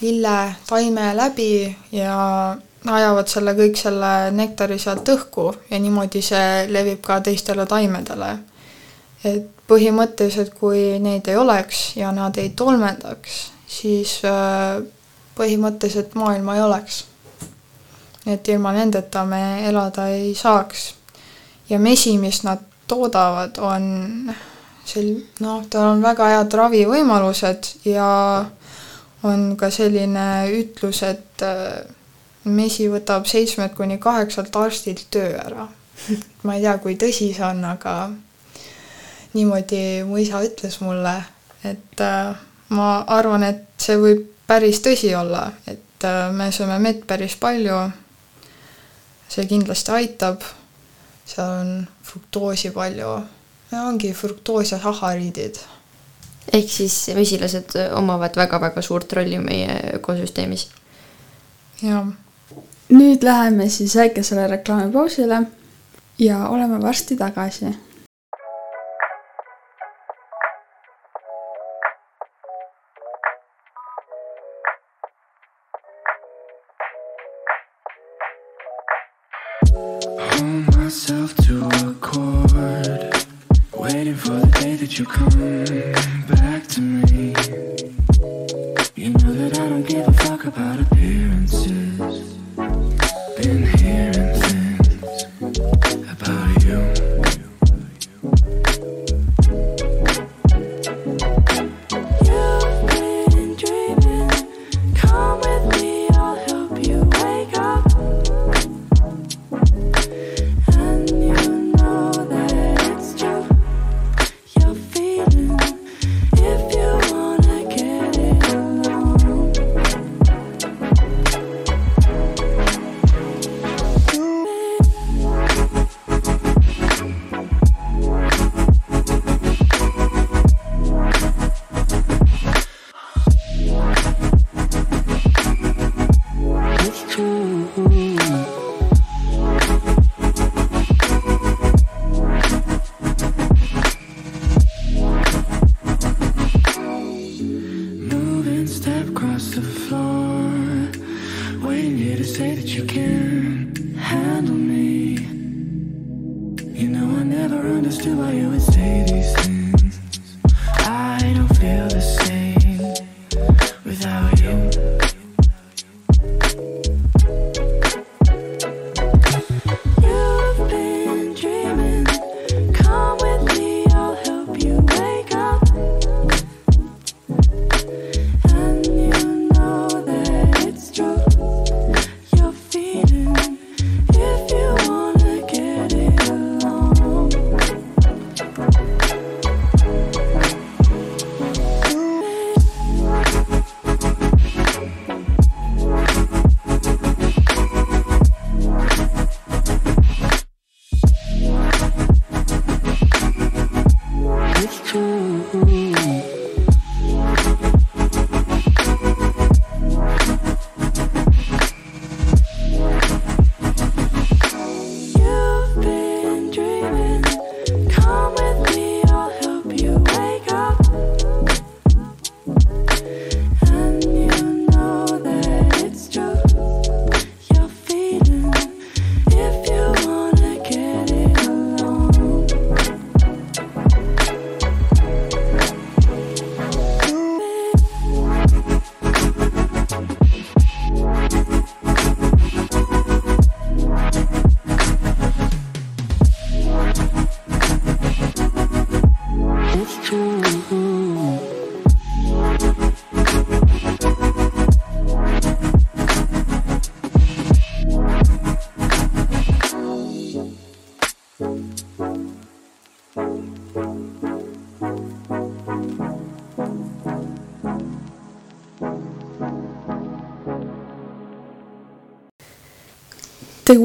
lille 0.00 0.54
taime 0.66 1.16
läbi 1.16 1.76
ja 1.92 2.56
ajavad 2.86 3.28
selle 3.30 3.54
kõik 3.56 3.78
selle 3.80 4.30
nektari 4.34 4.78
sealt 4.78 5.08
õhku 5.08 5.48
ja 5.70 5.78
niimoodi 5.80 6.22
see 6.22 6.66
levib 6.70 7.00
ka 7.06 7.20
teistele 7.20 7.66
taimedele. 7.66 8.38
et 9.24 9.48
põhimõtteliselt, 9.66 10.52
kui 10.54 10.98
neid 11.02 11.26
ei 11.28 11.36
oleks 11.36 11.96
ja 11.96 12.12
nad 12.14 12.36
ei 12.38 12.50
tolmendaks, 12.50 13.38
siis 13.66 14.20
äh, 14.24 14.82
põhimõtteliselt 15.36 16.14
maailma 16.14 16.56
ei 16.56 16.62
oleks. 16.62 17.04
et 18.26 18.48
ilma 18.48 18.72
nendeta 18.72 19.24
me 19.24 19.68
elada 19.68 20.08
ei 20.08 20.34
saaks. 20.34 20.94
ja 21.68 21.78
mesi, 21.78 22.18
mis 22.18 22.42
nad 22.42 22.58
toodavad, 22.86 23.58
on 23.58 24.34
sel-, 24.86 25.24
noh, 25.42 25.64
tal 25.70 25.94
on 25.94 26.04
väga 26.04 26.30
head 26.34 26.54
ravivõimalused 26.60 27.72
ja 27.90 28.08
on 29.26 29.48
ka 29.58 29.70
selline 29.74 30.26
ütlus, 30.54 31.02
et 31.06 31.42
äh, 31.44 31.82
mesi 32.46 32.88
võtab 32.90 33.26
seitsmelt 33.28 33.74
kuni 33.76 33.98
kaheksalt 34.02 34.54
arstilt 34.56 35.06
töö 35.10 35.34
ära. 35.40 35.68
ma 36.44 36.54
ei 36.54 36.62
tea, 36.62 36.76
kui 36.78 36.96
tõsi 37.00 37.32
see 37.34 37.44
on, 37.46 37.64
aga 37.64 38.10
niimoodi 39.34 40.04
mu 40.06 40.20
isa 40.20 40.42
ütles 40.44 40.78
mulle, 40.84 41.16
et 41.64 42.04
äh, 42.04 42.36
ma 42.76 42.90
arvan, 43.16 43.46
et 43.46 43.64
see 43.82 43.98
võib 44.00 44.26
päris 44.46 44.80
tõsi 44.84 45.14
olla, 45.18 45.48
et 45.66 46.06
äh, 46.06 46.28
me 46.32 46.50
sööme 46.54 46.78
mett 46.82 47.06
päris 47.06 47.36
palju. 47.40 47.86
see 49.28 49.46
kindlasti 49.50 49.90
aitab. 49.90 50.44
seal 51.26 51.48
on 51.50 51.88
fruktoosi 52.06 52.70
palju 52.70 53.16
ongi 53.72 54.12
fruktoos 54.12 54.72
ja 54.72 54.78
sahariidid. 54.82 55.56
ehk 56.52 56.70
siis 56.70 57.10
mesilased 57.14 57.74
omavad 57.94 58.36
väga-väga 58.36 58.82
suurt 58.82 59.12
rolli 59.12 59.38
meie 59.38 59.80
ökosüsteemis. 59.94 60.68
jah. 61.82 62.06
nüüd 62.88 63.22
läheme 63.22 63.68
siis 63.68 63.96
väikesele 63.96 64.46
reklaamipausile 64.46 65.42
ja 66.18 66.48
oleme 66.48 66.82
varsti 66.82 67.16
tagasi 67.16 67.74
you 84.98 85.04
come 85.04 85.55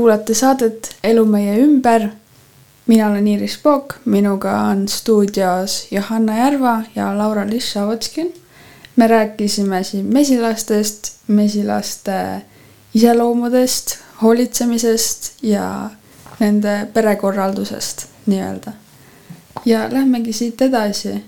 kuulate 0.01 0.33
saadet 0.33 0.95
Elu 1.03 1.25
meie 1.25 1.59
ümber. 1.61 2.09
mina 2.87 3.09
olen 3.09 3.27
Iiris 3.27 3.57
Pook, 3.57 3.93
minuga 4.05 4.51
on 4.51 4.87
stuudios 4.87 5.87
Johanna 5.91 6.37
Järva 6.37 6.81
ja 6.95 7.17
Laura-Liis 7.17 7.73
Šavotskin. 7.73 8.33
me 8.95 9.07
rääkisime 9.07 9.83
siin 9.83 10.05
mesilastest, 10.05 11.11
mesilaste 11.27 12.41
iseloomudest, 12.93 13.97
hoolitsemisest 14.21 15.33
ja 15.41 15.89
nende 16.39 16.87
perekorraldusest 16.93 18.05
nii-öelda. 18.25 18.71
ja 19.65 19.93
lähmegi 19.93 20.33
siit 20.33 20.61
edasi. 20.61 21.23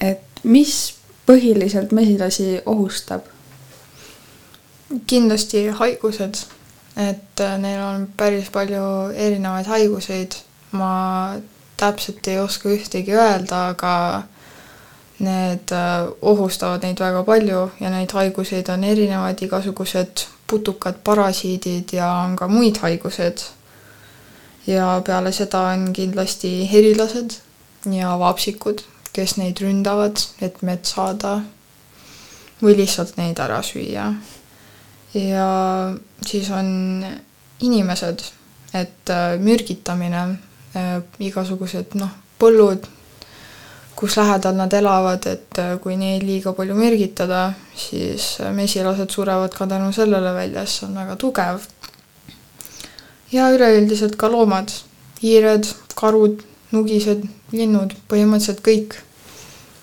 et 0.00 0.20
mis 0.42 0.94
põhiliselt 1.26 1.92
mesilasi 1.92 2.60
ohustab? 2.66 3.22
kindlasti 5.06 5.68
haigused, 5.68 6.57
et 6.98 7.40
äh, 7.40 7.58
neil 7.58 7.80
on 7.82 8.08
päris 8.16 8.50
palju 8.50 8.82
erinevaid 9.14 9.66
haiguseid. 9.70 10.34
ma 10.72 11.38
täpselt 11.80 12.26
ei 12.28 12.40
oska 12.40 12.68
ühtegi 12.68 13.14
öelda, 13.16 13.68
aga 13.72 14.22
need 15.24 15.72
äh, 15.72 16.08
ohustavad 16.22 16.82
neid 16.84 17.00
väga 17.00 17.22
palju 17.24 17.62
ja 17.80 17.90
neid 17.90 18.12
haiguseid 18.12 18.68
on 18.74 18.84
erinevaid, 18.84 19.42
igasugused 19.46 20.26
putukad, 20.46 20.98
parasiidid 21.04 21.92
ja 21.92 22.10
on 22.24 22.36
ka 22.36 22.48
muid 22.48 22.82
haigused. 22.82 23.44
ja 24.66 25.02
peale 25.06 25.32
seda 25.32 25.60
on 25.72 25.92
kindlasti 25.92 26.68
herilased 26.72 27.38
ja 27.90 28.18
vapsikud, 28.18 28.82
kes 29.12 29.36
neid 29.36 29.62
ründavad, 29.62 30.20
et 30.42 30.62
mett 30.62 30.84
saada 30.84 31.38
või 32.62 32.76
lihtsalt 32.82 33.16
neid 33.16 33.38
ära 33.38 33.62
süüa 33.62 34.10
ja 35.14 35.94
siis 36.26 36.50
on 36.50 37.04
inimesed, 37.60 38.22
et 38.74 39.10
äh, 39.10 39.38
mürgitamine, 39.40 40.38
äh, 40.76 41.00
igasugused 41.24 41.96
noh, 41.98 42.12
põllud, 42.38 42.84
kus 43.98 44.16
lähedal 44.20 44.54
nad 44.58 44.74
elavad, 44.76 45.26
et 45.26 45.58
äh, 45.58 45.74
kui 45.82 45.96
neid 45.98 46.26
liiga 46.26 46.52
palju 46.56 46.76
mürgitada, 46.78 47.52
siis 47.76 48.36
mesilased 48.54 49.10
surevad 49.14 49.56
ka 49.56 49.66
tänu 49.66 49.90
sellele 49.96 50.34
välja, 50.36 50.66
sest 50.66 50.82
see 50.82 50.90
on 50.90 51.00
väga 51.00 51.16
tugev. 51.16 51.66
ja 53.32 53.50
üleüldiselt 53.52 54.16
ka 54.16 54.28
loomad, 54.32 54.72
hiired, 55.22 55.66
karud, 55.98 56.44
nugised, 56.72 57.24
linnud, 57.52 57.94
põhimõtteliselt 58.08 58.62
kõik 58.64 59.00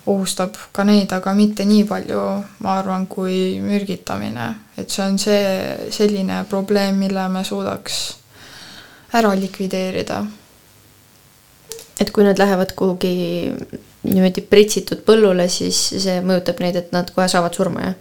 ohustab 0.05 0.57
ka 0.71 0.83
neid, 0.83 1.11
aga 1.13 1.33
mitte 1.33 1.65
nii 1.65 1.85
palju, 1.89 2.21
ma 2.61 2.77
arvan, 2.79 3.07
kui 3.07 3.59
mürgitamine. 3.61 4.53
et 4.77 4.89
see 4.89 5.03
on 5.05 5.17
see 5.17 5.91
selline 5.91 6.43
probleem, 6.49 6.97
mille 6.99 7.27
me 7.29 7.43
suudaks 7.43 8.17
ära 9.13 9.33
likvideerida. 9.35 10.25
et 11.99 12.11
kui 12.11 12.23
nad 12.23 12.37
lähevad 12.37 12.75
kuhugi 12.75 13.53
niimoodi 14.03 14.41
pritsitud 14.41 15.01
põllule, 15.07 15.47
siis 15.49 15.77
see 16.03 16.19
mõjutab 16.21 16.59
neid, 16.61 16.75
et 16.75 16.91
nad 16.93 17.09
kohe 17.15 17.27
saavad 17.31 17.55
surma, 17.55 17.89
jah? 17.89 17.95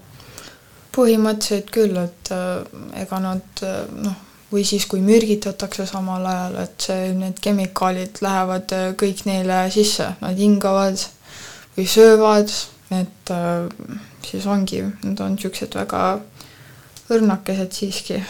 põhimõtteliselt 0.94 1.72
küll, 1.74 1.96
et 1.98 2.30
äh, 2.34 2.62
ega 3.02 3.18
nad 3.22 3.64
äh, 3.66 3.82
noh, 4.04 4.14
või 4.52 4.62
siis 4.66 4.86
kui 4.86 5.00
mürgitatakse 5.02 5.86
samal 5.90 6.26
ajal, 6.30 6.60
et 6.62 6.86
see, 6.86 7.08
need 7.18 7.40
kemikaalid 7.42 8.20
lähevad 8.22 8.74
äh, 8.76 8.86
kõik 9.00 9.24
neile 9.26 9.64
sisse, 9.74 10.12
nad 10.20 10.38
hingavad 10.38 11.00
või 11.76 11.86
söövad, 11.90 12.50
et 13.00 13.30
äh, 13.30 13.68
siis 14.26 14.46
ongi, 14.46 14.82
nad 15.04 15.20
on 15.20 15.34
niisugused 15.34 15.74
väga 15.74 16.04
õrnakesed 17.12 17.72
siiski. 17.72 18.22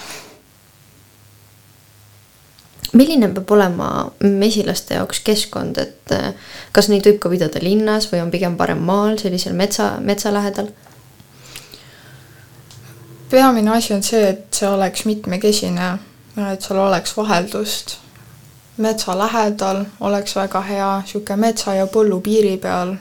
milline 2.95 3.27
peab 3.35 3.51
olema 3.51 3.89
mesilaste 4.23 4.95
jaoks 4.95 5.21
keskkond, 5.27 5.79
et 5.83 6.13
äh, 6.15 6.33
kas 6.73 6.89
neid 6.89 7.07
võib 7.07 7.19
ka 7.19 7.31
pidada 7.33 7.63
linnas 7.63 8.07
või 8.13 8.23
on 8.23 8.31
pigem 8.31 8.57
parem 8.57 8.83
maal, 8.87 9.19
sellisel 9.19 9.55
metsa, 9.55 9.97
metsa 10.01 10.33
lähedal? 10.33 10.71
peamine 13.31 13.71
asi 13.71 13.95
on 13.95 14.03
see, 14.03 14.29
et 14.29 14.55
see 14.55 14.69
oleks 14.69 15.05
mitmekesine, 15.11 15.89
et 16.53 16.63
seal 16.63 16.79
oleks 16.79 17.17
vaheldust. 17.17 17.99
metsa 18.77 19.19
lähedal 19.19 19.85
oleks 20.01 20.37
väga 20.37 20.61
hea, 20.61 20.93
niisugune 21.03 21.37
metsa 21.37 21.75
ja 21.75 21.87
põllu 21.87 22.21
piiri 22.21 22.57
peal 22.63 22.97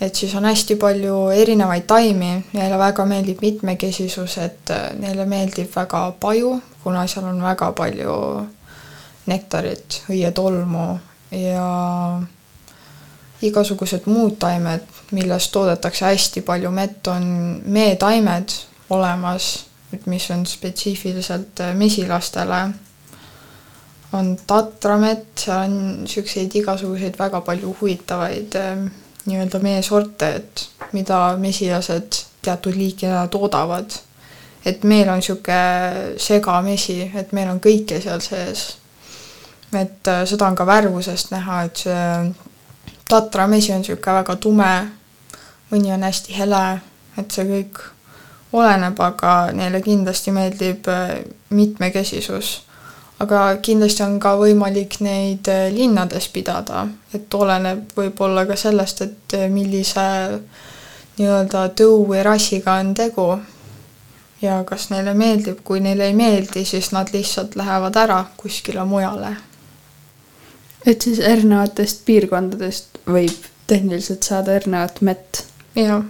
et 0.00 0.14
siis 0.14 0.34
on 0.34 0.44
hästi 0.48 0.76
palju 0.80 1.16
erinevaid 1.36 1.84
taimi, 1.86 2.32
neile 2.52 2.78
väga 2.80 3.04
meeldib 3.06 3.42
mitmekesisus, 3.44 4.38
et 4.40 4.72
äh, 4.72 4.90
neile 4.98 5.26
meeldib 5.28 5.68
väga 5.76 6.06
paju, 6.20 6.54
kuna 6.82 7.06
seal 7.06 7.28
on 7.28 7.42
väga 7.42 7.72
palju 7.76 8.14
nektarit, 9.28 10.02
õietolmu 10.10 10.86
ja 11.36 11.66
igasugused 13.44 14.08
muud 14.10 14.38
taimed, 14.40 14.86
millest 15.16 15.52
toodetakse 15.52 16.08
hästi 16.08 16.42
palju 16.46 16.70
mett, 16.72 17.06
on 17.12 17.60
meetaimed 17.64 18.56
olemas, 18.90 19.50
mis 20.06 20.30
on 20.30 20.46
spetsiifiliselt 20.46 21.60
äh, 21.60 21.74
mesilastele. 21.74 22.68
on 24.12 24.36
tatramett, 24.46 25.38
seal 25.38 25.60
on 25.68 25.74
niisuguseid 26.02 26.54
igasuguseid 26.58 27.18
väga 27.18 27.40
palju 27.46 27.76
huvitavaid 27.80 28.56
äh, 28.58 28.88
nii-öelda 29.30 29.60
meesorte, 29.62 30.28
et 30.40 30.66
mida 30.92 31.18
mesilased 31.38 32.22
teatud 32.42 32.76
liikidena 32.76 33.26
toodavad. 33.28 33.90
et 34.64 34.82
meil 34.84 35.08
on 35.08 35.16
niisugune 35.16 36.18
segamesi, 36.20 37.10
et 37.16 37.32
meil 37.32 37.48
on 37.48 37.60
kõike 37.60 38.00
seal 38.02 38.20
sees. 38.20 38.76
et 39.72 40.08
äh, 40.08 40.24
seda 40.26 40.46
on 40.46 40.56
ka 40.56 40.66
värvusest 40.66 41.30
näha, 41.30 41.62
et 41.62 41.76
see 41.76 42.34
tatramesi 43.08 43.72
on 43.72 43.80
niisugune 43.80 44.18
väga 44.20 44.36
tume, 44.36 44.74
mõni 45.70 45.94
on 45.94 46.02
hästi 46.02 46.36
hele, 46.36 46.80
et 47.18 47.30
see 47.30 47.46
kõik 47.48 47.80
oleneb, 48.52 49.00
aga 49.00 49.52
neile 49.54 49.80
kindlasti 49.82 50.34
meeldib 50.34 50.88
äh, 50.88 51.20
mitmekesisus 51.50 52.60
aga 53.20 53.40
kindlasti 53.62 54.04
on 54.04 54.18
ka 54.22 54.34
võimalik 54.40 54.98
neid 55.04 55.48
äh, 55.52 55.68
linnades 55.74 56.28
pidada, 56.32 56.86
et 57.14 57.34
oleneb 57.34 57.92
võib-olla 57.96 58.46
ka 58.48 58.56
sellest, 58.56 59.02
et 59.04 59.36
äh, 59.36 59.48
millise 59.52 60.04
nii-öelda 61.18 61.66
tõu 61.76 62.04
või 62.08 62.24
rassiga 62.24 62.78
on 62.80 62.94
tegu. 62.96 63.28
ja 64.40 64.62
kas 64.64 64.88
neile 64.90 65.12
meeldib, 65.14 65.60
kui 65.64 65.80
neile 65.84 66.06
ei 66.08 66.14
meeldi, 66.16 66.64
siis 66.64 66.92
nad 66.96 67.12
lihtsalt 67.12 67.56
lähevad 67.60 67.96
ära 67.96 68.24
kuskile 68.36 68.84
mujale. 68.84 69.36
et 70.86 71.02
siis 71.02 71.18
erinevatest 71.18 72.04
piirkondadest 72.04 73.02
võib 73.06 73.50
tehniliselt 73.66 74.22
saada 74.22 74.54
erinevat 74.56 75.00
mett? 75.00 75.44
jah. 75.74 76.04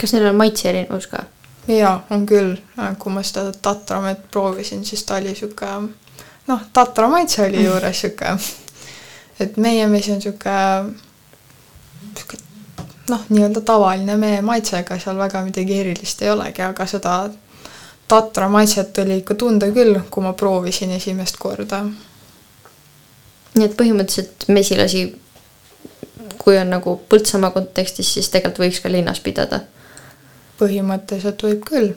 kas 0.00 0.12
neil 0.12 0.32
on 0.32 0.42
maitse 0.42 0.68
erinevus 0.68 1.06
ka? 1.06 1.24
Jaa, 1.78 2.06
on 2.10 2.26
küll, 2.26 2.56
kui 2.98 3.12
ma 3.12 3.22
seda 3.22 3.52
tatramet 3.62 4.30
proovisin, 4.30 4.84
siis 4.84 5.04
ta 5.04 5.18
oli 5.20 5.34
sihuke 5.34 5.66
noh, 6.50 6.60
tatra 6.72 7.08
maitse 7.08 7.44
oli 7.46 7.64
juures 7.64 8.00
sihuke, 8.00 8.34
et 9.40 9.56
meie 9.56 9.86
mesi 9.88 10.12
on 10.12 10.22
sihuke, 10.22 10.56
sihuke 12.16 12.40
noh, 13.10 13.24
nii-öelda 13.28 13.62
tavaline 13.66 14.16
mee 14.16 14.42
maitsega, 14.42 14.98
seal 14.98 15.18
väga 15.18 15.44
midagi 15.46 15.80
erilist 15.82 16.22
ei 16.22 16.30
olegi, 16.30 16.62
aga 16.66 16.86
seda 16.90 17.16
tatra 18.10 18.48
maitset 18.50 18.98
oli 18.98 19.20
ikka 19.22 19.34
tunda 19.38 19.70
küll, 19.74 19.98
kui 20.10 20.26
ma 20.26 20.32
proovisin 20.32 20.94
esimest 20.98 21.38
korda. 21.38 21.84
nii 23.54 23.66
et 23.66 23.74
põhimõtteliselt 23.78 24.46
mesilasi, 24.48 25.04
kui 26.38 26.54
on 26.58 26.70
nagu 26.70 26.94
Põltsamaa 27.10 27.50
kontekstis, 27.50 28.12
siis 28.14 28.28
tegelikult 28.30 28.62
võiks 28.62 28.78
ka 28.82 28.92
linnas 28.92 29.20
pidada 29.20 29.64
põhimõtteliselt 30.60 31.42
võib 31.46 31.64
küll. 31.66 31.94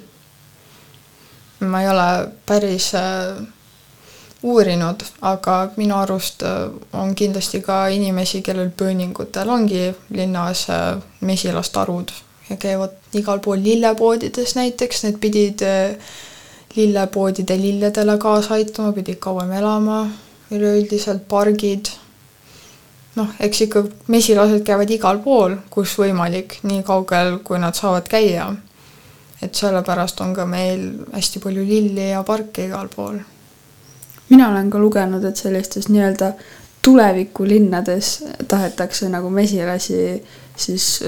ma 1.64 1.80
ei 1.82 1.88
ole 1.88 2.08
päris 2.46 2.90
äh, 3.00 3.38
uurinud, 4.44 5.04
aga 5.22 5.56
minu 5.78 5.96
arust 5.96 6.44
äh, 6.44 6.66
on 7.00 7.14
kindlasti 7.16 7.62
ka 7.64 7.88
inimesi, 7.88 8.42
kellel 8.44 8.72
pööningutel 8.78 9.50
ongi 9.50 9.86
linnas 10.10 10.66
äh, 10.70 10.98
mesilastarud 11.22 12.12
ja 12.50 12.58
käivad 12.60 13.16
igal 13.16 13.40
pool 13.40 13.64
lillepoodides 13.64 14.56
näiteks, 14.60 15.04
need 15.06 15.20
pidid 15.24 15.64
lillepoodide 16.76 17.56
lilledele 17.58 18.18
kaasa 18.18 18.58
aitama, 18.58 18.92
pidid 18.92 19.22
kauem 19.24 19.52
elama, 19.56 20.08
üleüldiselt 20.52 21.24
pargid 21.30 21.94
noh, 23.16 23.34
eks 23.40 23.62
ikka 23.68 23.84
mesilased 24.14 24.64
käivad 24.66 24.92
igal 24.94 25.20
pool, 25.24 25.58
kus 25.70 25.96
võimalik, 26.00 26.60
nii 26.64 26.84
kaugel, 26.88 27.38
kui 27.46 27.60
nad 27.62 27.78
saavad 27.78 28.10
käia. 28.10 28.54
et 29.44 29.56
sellepärast 29.56 30.22
on 30.24 30.32
ka 30.34 30.46
meil 30.48 30.84
hästi 31.12 31.40
palju 31.44 31.64
lilli 31.68 32.10
ja 32.10 32.24
parke 32.24 32.66
igal 32.66 32.88
pool. 32.96 33.20
mina 34.30 34.50
olen 34.50 34.70
ka 34.70 34.80
lugenud, 34.80 35.24
et 35.24 35.38
sellistes 35.38 35.90
nii-öelda 35.90 36.34
tulevikulinnades 36.82 38.24
tahetakse 38.48 39.10
nagu 39.10 39.30
mesilasi 39.30 40.24
siis 40.56 41.04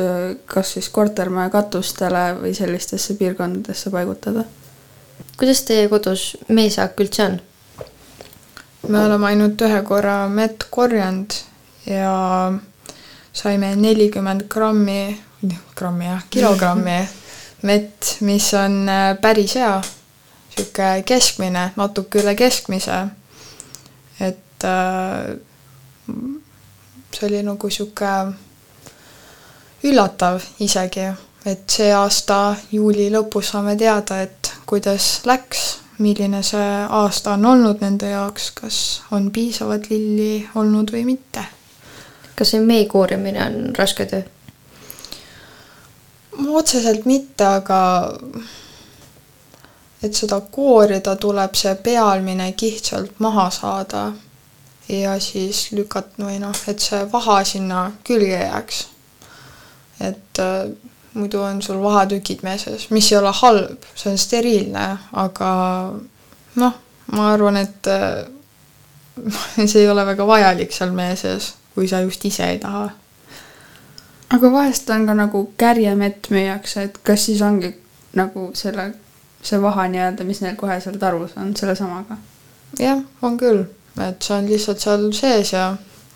kas 0.45 0.73
siis 0.73 0.89
kortermaja 0.89 1.49
katustele 1.49 2.35
või 2.41 2.53
sellistesse 2.53 3.13
piirkondadesse 3.13 3.89
paigutada 3.89 4.45
kuidas 5.37 5.63
teie 5.67 5.89
kodus 5.91 6.37
meesaak 6.47 6.99
üldse 7.03 7.25
on? 7.25 7.35
me 8.87 9.01
oleme 9.01 9.31
ainult 9.31 9.61
ühe 9.67 9.81
korra 9.87 10.15
mett 10.31 10.67
korjanud 10.69 11.35
ja 11.85 12.53
saime 13.33 13.75
nelikümmend 13.75 14.47
grammi, 14.49 15.17
grammi 15.75 16.05
jah, 16.05 16.23
kilogrammi 16.29 16.99
mett, 17.69 18.17
mis 18.21 18.53
on 18.53 18.89
äh, 18.89 19.17
päris 19.21 19.55
hea. 19.55 19.81
sihuke 20.55 21.03
keskmine, 21.05 21.71
natuke 21.75 22.21
üle 22.21 22.35
keskmise. 22.35 23.07
et 24.19 24.63
äh, 24.63 25.35
see 27.11 27.27
oli 27.27 27.43
nagu 27.43 27.69
sihuke 27.69 28.11
üllatav 29.85 30.41
isegi, 30.59 31.09
et 31.45 31.69
see 31.69 31.91
aasta 31.93 32.55
juuli 32.71 33.09
lõpus 33.13 33.51
saame 33.53 33.75
teada, 33.77 34.21
et 34.21 34.53
kuidas 34.65 35.21
läks, 35.25 35.65
milline 35.99 36.41
see 36.43 36.71
aasta 36.89 37.35
on 37.35 37.45
olnud 37.45 37.83
nende 37.83 38.09
jaoks, 38.09 38.49
kas 38.57 38.79
on 39.15 39.29
piisavalt 39.31 39.89
lilli 39.89 40.47
olnud 40.55 40.91
või 40.91 41.05
mitte. 41.13 41.45
Kas 42.35 42.51
see 42.51 42.59
mee 42.61 42.85
koorimine 42.91 43.43
on 43.45 43.75
raske 43.77 44.05
töö? 44.05 44.21
otseselt 46.35 47.05
mitte, 47.05 47.45
aga 47.45 47.79
et 50.03 50.13
seda 50.13 50.41
koorida, 50.51 51.15
tuleb 51.15 51.55
see 51.57 51.75
pealmine 51.83 52.51
kiht 52.59 52.91
sealt 52.91 53.19
maha 53.23 53.49
saada 53.53 54.09
ja 54.89 55.15
siis 55.19 55.69
lükata 55.71 56.25
või 56.27 56.39
noh, 56.41 56.57
et 56.67 56.83
see 56.83 57.05
vaha 57.11 57.39
sinna 57.47 57.85
külge 58.05 58.35
jääks. 58.35 58.87
et 59.99 60.39
äh, 60.39 60.67
muidu 61.13 61.41
on 61.41 61.61
sul 61.61 61.81
vahatükid 61.81 62.43
meeses, 62.43 62.89
mis 62.91 63.11
ei 63.11 63.17
ole 63.17 63.31
halb, 63.33 63.85
see 63.95 64.11
on 64.11 64.17
steriilne, 64.19 64.87
aga 65.13 65.51
noh, 66.55 66.73
ma 67.15 67.29
arvan, 67.31 67.57
et 67.57 67.87
äh, 67.87 68.25
see 69.69 69.85
ei 69.85 69.89
ole 69.89 70.05
väga 70.05 70.27
vajalik 70.27 70.75
seal 70.75 70.91
meeses, 70.91 71.53
kui 71.75 71.87
sa 71.87 72.01
just 72.01 72.25
ise 72.25 72.47
ei 72.49 72.59
taha 72.59 72.89
aga 74.29 74.51
vahest 74.51 74.89
on 74.89 75.05
ka 75.07 75.13
nagu 75.13 75.41
kärjemett 75.57 76.29
müüakse, 76.33 76.83
et 76.89 76.97
kas 77.03 77.25
siis 77.25 77.41
ongi 77.41 77.73
nagu 78.15 78.49
selle, 78.53 78.91
see 79.43 79.59
vaha 79.61 79.87
nii-öelda, 79.91 80.25
mis 80.27 80.41
neil 80.41 80.55
kohe 80.59 80.79
seal 80.81 80.97
tarus 81.01 81.35
on, 81.37 81.53
sellesamaga? 81.55 82.17
jah, 82.79 83.01
on 83.21 83.37
küll, 83.39 83.65
et 84.01 84.21
see 84.21 84.37
on 84.37 84.47
lihtsalt 84.49 84.81
seal 84.83 85.11
sees 85.15 85.53
ja 85.53 85.67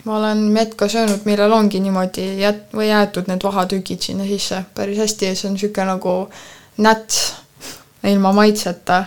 ma 0.04 0.16
olen 0.18 0.46
mett 0.54 0.74
ka 0.80 0.88
söönud, 0.88 1.24
millel 1.28 1.52
ongi 1.52 1.80
niimoodi 1.80 2.26
jät- 2.40 2.74
või 2.76 2.88
jäetud 2.88 3.28
need 3.28 3.44
vahatükid 3.44 4.02
sinna 4.02 4.26
sisse 4.28 4.64
päris 4.74 4.98
hästi 4.98 5.30
ja 5.30 5.36
see 5.36 5.48
on 5.50 5.56
niisugune 5.56 5.86
nagu 5.92 6.14
näts 6.80 7.20
ilma 8.04 8.32
maitseta. 8.32 9.04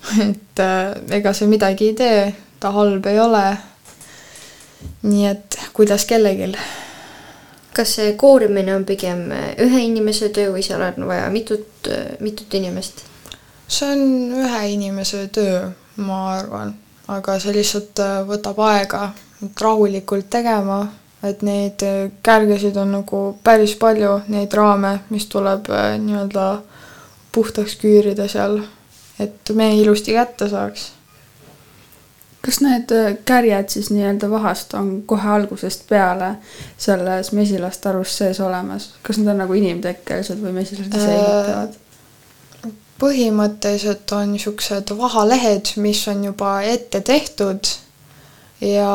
et 0.28 0.60
äh, 0.60 0.94
ega 1.16 1.32
see 1.36 1.48
midagi 1.48 1.90
ei 1.90 1.94
tee, 1.96 2.20
ta 2.60 2.70
halb 2.72 3.06
ei 3.06 3.18
ole. 3.20 3.44
Nii 5.02 5.26
et 5.26 5.58
kuidas 5.76 6.04
kellelgi 6.08 6.52
kas 7.76 7.94
see 7.96 8.14
koorimine 8.18 8.74
on 8.74 8.84
pigem 8.84 9.28
ühe 9.32 9.84
inimese 9.86 10.28
töö 10.34 10.52
või 10.54 10.64
seal 10.66 10.82
on 10.84 11.06
vaja 11.08 11.30
mitut, 11.30 11.88
mitut 12.20 12.54
inimest? 12.54 13.04
see 13.70 13.92
on 13.92 14.00
ühe 14.44 14.62
inimese 14.72 15.28
töö, 15.32 15.68
ma 15.96 16.22
arvan, 16.34 16.74
aga 17.08 17.38
see 17.38 17.54
lihtsalt 17.54 18.02
äh, 18.02 18.16
võtab 18.26 18.58
aega, 18.66 19.10
et 19.44 19.62
rahulikult 19.62 20.26
tegema, 20.30 20.80
et 21.22 21.42
neid 21.46 21.84
kärgesid 22.26 22.76
on 22.80 22.96
nagu 22.98 23.22
päris 23.44 23.76
palju, 23.78 24.20
neid 24.32 24.54
raame, 24.56 24.96
mis 25.14 25.28
tuleb 25.30 25.70
nii-öelda 26.02 26.46
puhtaks 27.32 27.76
küürida 27.78 28.26
seal, 28.28 28.58
et 29.20 29.52
mee 29.54 29.76
ilusti 29.82 30.16
kätte 30.16 30.48
saaks. 30.50 30.90
Kas 32.40 32.60
need 32.64 32.92
äh, 32.96 33.12
kärjed 33.24 33.68
siis 33.68 33.90
nii-öelda 33.92 34.30
vahast 34.30 34.74
on 34.74 35.02
kohe 35.06 35.28
algusest 35.28 35.86
peale 35.88 36.34
selles 36.78 37.32
mesilastarus 37.36 38.16
sees 38.18 38.40
olemas, 38.40 38.90
kas 39.02 39.18
need 39.20 39.28
on 39.28 39.42
nagu 39.44 39.56
inimtekkelised 39.58 40.40
või 40.42 40.56
mesilased 40.62 40.96
ise 40.96 41.14
Äh, 41.14 41.20
ehitavad? 41.20 41.78
põhimõtteliselt 43.00 44.12
on 44.12 44.34
niisugused 44.34 44.90
vahalehed, 44.96 45.70
mis 45.80 46.02
on 46.08 46.24
juba 46.24 46.58
ette 46.68 47.00
tehtud 47.00 47.68
ja 48.60 48.90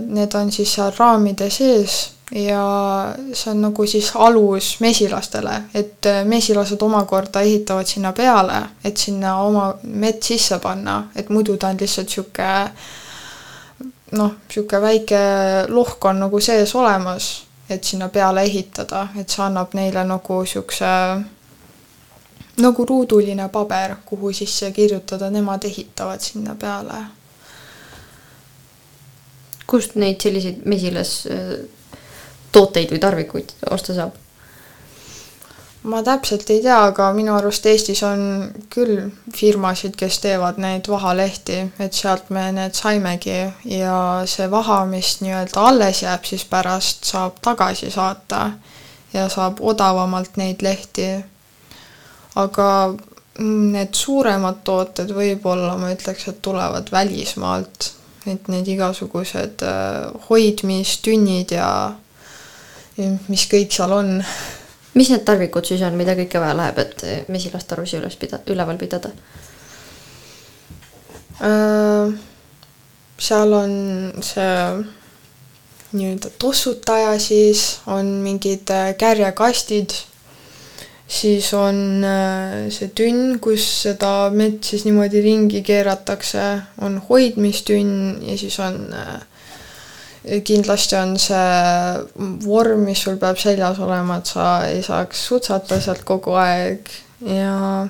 need 0.00 0.34
on 0.34 0.52
siis 0.52 0.72
seal 0.74 0.94
raamide 0.96 1.50
sees 1.52 1.98
ja 2.34 3.14
see 3.32 3.50
on 3.50 3.60
nagu 3.64 3.86
siis 3.86 4.12
alus 4.14 4.76
mesilastele, 4.80 5.62
et 5.74 6.06
mesilased 6.24 6.82
omakorda 6.82 7.40
ehitavad 7.40 7.86
sinna 7.86 8.12
peale, 8.12 8.62
et 8.84 8.96
sinna 8.96 9.36
oma 9.42 9.74
mett 9.82 10.22
sisse 10.22 10.58
panna, 10.62 11.04
et 11.16 11.28
muidu 11.28 11.56
ta 11.56 11.68
on 11.68 11.80
lihtsalt 11.80 12.06
niisugune 12.06 12.52
noh, 14.12 14.36
niisugune 14.46 14.82
väike 14.82 15.22
lohk 15.68 16.04
on 16.04 16.22
nagu 16.24 16.40
sees 16.40 16.74
olemas, 16.74 17.30
et 17.70 17.84
sinna 17.84 18.08
peale 18.08 18.42
ehitada, 18.46 19.08
et 19.18 19.28
see 19.28 19.42
annab 19.42 19.74
neile 19.74 20.04
nagu 20.06 20.40
niisuguse 20.42 20.94
nagu 22.60 22.84
ruuduline 22.86 23.48
paber, 23.48 23.96
kuhu 24.04 24.32
sisse 24.32 24.70
kirjutada, 24.72 25.30
nemad 25.30 25.64
ehitavad 25.64 26.20
sinna 26.20 26.54
peale. 26.54 27.06
kust 29.70 29.92
neid 29.94 30.18
selliseid 30.18 30.64
mesilas 30.66 31.26
äh, 31.30 31.60
tooteid 32.60 32.92
või 32.92 33.02
tarvikuid 33.02 33.56
osta 33.70 33.96
saab? 33.96 34.18
ma 35.82 36.02
täpselt 36.04 36.50
ei 36.52 36.60
tea, 36.60 36.76
aga 36.90 37.08
minu 37.16 37.32
arust 37.36 37.66
Eestis 37.66 38.02
on 38.04 38.22
küll 38.72 39.06
firmasid, 39.36 39.94
kes 39.96 40.18
teevad 40.20 40.58
neid 40.60 40.88
vahalehti, 40.92 41.60
et 41.80 41.96
sealt 41.96 42.28
me 42.34 42.50
need 42.52 42.76
saimegi 42.76 43.38
ja 43.78 44.00
see 44.28 44.50
vaha, 44.52 44.82
mis 44.90 45.16
nii-öelda 45.24 45.64
alles 45.70 46.02
jääb, 46.04 46.26
siis 46.28 46.44
pärast 46.44 47.08
saab 47.08 47.40
tagasi 47.42 47.90
saata 47.90 48.50
ja 49.12 49.28
saab 49.32 49.62
odavamalt 49.64 50.36
neid 50.36 50.62
lehti. 50.62 51.08
aga 52.36 52.66
need 53.40 53.96
suuremad 53.96 54.60
tooted 54.64 55.10
võib-olla 55.16 55.78
ma 55.80 55.90
ütleks, 55.94 56.28
et 56.28 56.42
tulevad 56.44 56.92
välismaalt, 56.92 57.90
et 58.28 58.48
need 58.52 58.68
igasugused 58.68 59.64
äh, 59.64 60.12
hoidmistünnid 60.28 61.56
ja 61.56 61.70
mis 62.98 63.46
kõik 63.50 63.72
seal 63.72 63.92
on 63.94 64.16
mis 64.94 65.10
need 65.12 65.24
tarvikud 65.26 65.66
siis 65.66 65.82
on, 65.86 65.96
mida 65.98 66.16
kõike 66.18 66.40
vaja 66.42 66.56
läheb, 66.58 66.80
et 66.82 67.04
äh, 67.06 67.20
mesilastarusi 67.30 68.00
üles 68.00 68.16
pida-, 68.20 68.42
üleval 68.50 68.80
pidada? 68.80 69.12
Äh, 71.40 72.12
seal 73.20 73.54
on 73.56 73.74
see 74.24 74.54
nii-öelda 75.90 76.30
tossutaja 76.38 77.16
siis, 77.22 77.80
on 77.90 78.18
mingid 78.24 78.70
äh, 78.74 78.92
kärjekastid, 78.98 79.94
siis 81.10 81.52
on 81.54 82.04
äh, 82.06 82.68
see 82.74 82.90
tünn, 82.94 83.38
kus 83.42 83.66
seda 83.86 84.30
mett 84.34 84.66
siis 84.66 84.86
niimoodi 84.86 85.22
ringi 85.24 85.64
keeratakse, 85.66 86.46
on 86.86 87.00
hoidmistünn 87.08 88.20
ja 88.26 88.38
siis 88.38 88.58
on 88.62 88.82
äh, 88.94 89.18
kindlasti 90.44 90.96
on 90.96 91.14
see 91.18 92.34
vorm, 92.44 92.84
mis 92.84 93.00
sul 93.02 93.16
peab 93.20 93.38
seljas 93.40 93.78
olema, 93.80 94.18
et 94.20 94.28
sa 94.28 94.50
ei 94.68 94.82
saaks 94.84 95.22
sutsata 95.30 95.80
sealt 95.80 96.04
kogu 96.04 96.36
aeg 96.36 96.90
ja 97.24 97.86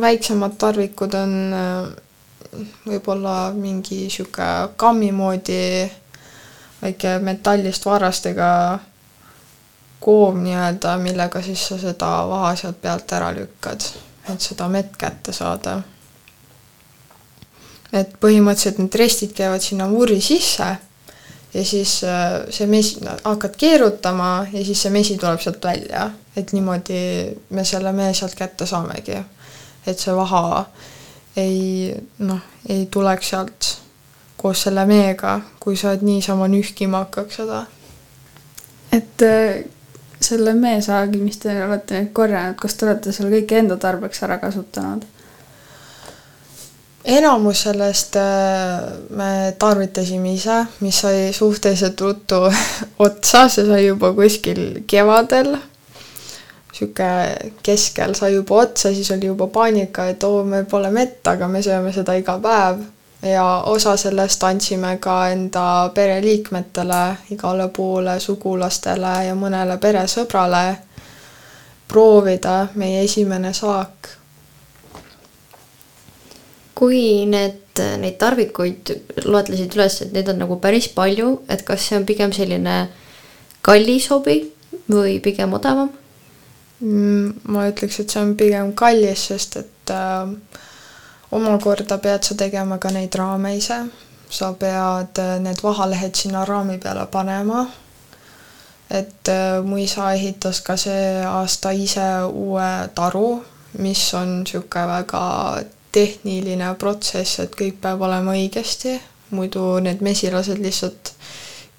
väiksemad 0.00 0.58
tarvikud 0.60 1.14
on 1.16 1.32
äh, 1.56 1.88
võib-olla 2.84 3.52
mingi 3.56 4.08
sihuke 4.12 4.50
kammi 4.76 5.10
moodi 5.12 5.62
väike 6.82 7.18
metallist 7.24 7.86
varrastega 7.86 8.50
koom 10.00 10.42
nii-öelda, 10.44 10.96
millega 11.00 11.42
siis 11.44 11.64
sa 11.68 11.78
seda 11.80 12.10
vaha 12.28 12.52
sealt 12.56 12.80
pealt 12.82 13.12
ära 13.12 13.32
lükkad, 13.36 13.84
et 14.32 14.40
seda 14.40 14.68
mett 14.68 14.96
kätte 15.00 15.32
saada. 15.32 15.80
et 17.92 18.12
põhimõtteliselt 18.22 18.78
need 18.78 18.94
restid 18.94 19.32
käivad 19.34 19.64
sinna 19.64 19.88
vurri 19.90 20.20
sisse 20.22 20.68
ja 21.54 21.64
siis 21.64 22.04
äh, 22.04 22.40
see 22.50 22.66
mesi, 22.66 23.00
hakkad 23.24 23.56
keerutama 23.58 24.46
ja 24.52 24.64
siis 24.64 24.82
see 24.82 24.92
mesi 24.94 25.18
tuleb 25.18 25.40
sealt 25.42 25.64
välja, 25.64 26.10
et 26.36 26.52
niimoodi 26.52 27.02
me 27.50 27.64
selle 27.64 27.92
mee 27.92 28.14
sealt 28.14 28.34
kätte 28.38 28.66
saamegi. 28.66 29.18
et 29.86 29.98
see 29.98 30.14
vaha 30.14 30.66
ei 31.36 31.94
noh, 32.18 32.40
ei 32.68 32.86
tuleks 32.90 33.28
sealt 33.28 33.74
koos 34.36 34.62
selle 34.62 34.86
meega, 34.86 35.40
kui 35.60 35.76
sa 35.76 35.92
et 35.92 36.02
niisama 36.02 36.48
nühkima 36.48 37.04
hakkaks 37.04 37.42
seda. 37.42 37.64
et 38.92 39.22
äh, 39.22 39.64
selle 40.20 40.54
meesaagi, 40.54 41.18
mis 41.18 41.38
te 41.40 41.54
olete 41.64 42.00
nüüd 42.00 42.12
korjanud, 42.12 42.58
kas 42.60 42.76
te 42.76 42.86
olete 42.86 43.12
selle 43.12 43.32
kõike 43.38 43.58
enda 43.58 43.76
tarbeks 43.80 44.22
ära 44.26 44.38
kasutanud? 44.42 45.06
Enamus 47.04 47.62
sellest 47.62 48.16
äh, 48.16 48.22
me 49.10 49.54
tarvitasime 49.58 50.32
ise, 50.32 50.64
mis 50.80 51.00
sai 51.00 51.32
suhteliselt 51.32 52.00
ruttu 52.00 52.34
otsa, 53.06 53.48
see 53.48 53.66
sai 53.66 53.86
juba 53.86 54.12
kuskil 54.12 54.82
kevadel. 54.86 55.56
sihuke 56.72 57.08
keskel 57.62 58.14
sai 58.14 58.34
juba 58.34 58.54
otsa, 58.54 58.94
siis 58.94 59.10
oli 59.10 59.26
juba 59.26 59.46
paanika, 59.46 60.06
et 60.08 60.24
oo, 60.24 60.44
meil 60.44 60.64
pole 60.64 60.90
mett, 60.90 61.26
aga 61.26 61.48
me 61.48 61.62
sööme 61.62 61.92
seda 61.92 62.14
iga 62.14 62.38
päev. 62.38 62.84
ja 63.22 63.62
osa 63.66 63.96
sellest 63.96 64.44
andsime 64.44 64.96
ka 65.00 65.28
enda 65.28 65.90
pereliikmetele, 65.94 67.16
igale 67.30 67.68
poole 67.68 68.20
sugulastele 68.20 69.26
ja 69.26 69.34
mõnele 69.34 69.76
peresõbrale 69.78 70.78
proovida 71.88 72.66
meie 72.74 73.04
esimene 73.04 73.52
saak. 73.52 74.19
Kui 76.80 77.26
need, 77.28 77.80
neid 78.00 78.16
tarvikuid 78.20 78.94
loetlesid 79.28 79.76
üles, 79.76 79.98
et 80.00 80.14
neid 80.16 80.30
on 80.32 80.40
nagu 80.40 80.56
päris 80.62 80.88
palju, 80.94 81.42
et 81.52 81.60
kas 81.66 81.84
see 81.84 81.98
on 81.98 82.06
pigem 82.08 82.32
selline 82.32 82.76
kallis 83.66 84.08
hobi 84.08 84.38
või 84.88 85.18
pigem 85.20 85.52
odavam? 85.58 85.90
Mm, 86.80 87.34
ma 87.52 87.66
ütleks, 87.68 88.00
et 88.00 88.12
see 88.12 88.22
on 88.22 88.32
pigem 88.40 88.72
kallis, 88.72 89.26
sest 89.28 89.58
et 89.60 89.92
äh, 89.92 90.62
omakorda 91.36 91.98
pead 92.00 92.24
sa 92.24 92.36
tegema 92.40 92.78
ka 92.80 92.92
neid 92.94 93.18
raame 93.20 93.52
ise. 93.58 93.82
sa 94.30 94.52
pead 94.54 95.18
äh, 95.18 95.36
need 95.42 95.60
vahalehed 95.62 96.14
sinna 96.16 96.44
raami 96.48 96.78
peale 96.78 97.04
panema. 97.12 97.66
et 98.90 99.28
äh, 99.28 99.60
mu 99.62 99.76
isa 99.76 100.14
ehitas 100.14 100.62
ka 100.64 100.76
see 100.76 101.20
aasta 101.26 101.74
ise 101.76 102.08
uue 102.32 102.88
taru, 102.94 103.42
mis 103.78 104.14
on 104.14 104.40
niisugune 104.40 104.86
väga 104.94 105.26
tehniline 105.92 106.74
protsess, 106.78 107.40
et 107.42 107.54
kõik 107.56 107.80
peab 107.82 108.02
olema 108.06 108.34
õigesti, 108.38 108.96
muidu 109.34 109.78
need 109.82 110.02
mesilased 110.02 110.58
lihtsalt 110.62 111.14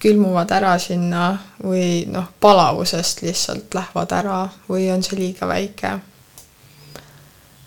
külmuvad 0.02 0.50
ära 0.50 0.72
sinna 0.82 1.26
või 1.62 2.04
noh, 2.10 2.26
palavusest 2.42 3.22
lihtsalt 3.22 3.74
lähevad 3.76 4.14
ära 4.16 4.38
või 4.68 4.88
on 4.92 5.04
see 5.06 5.18
liiga 5.20 5.46
väike. 5.46 5.92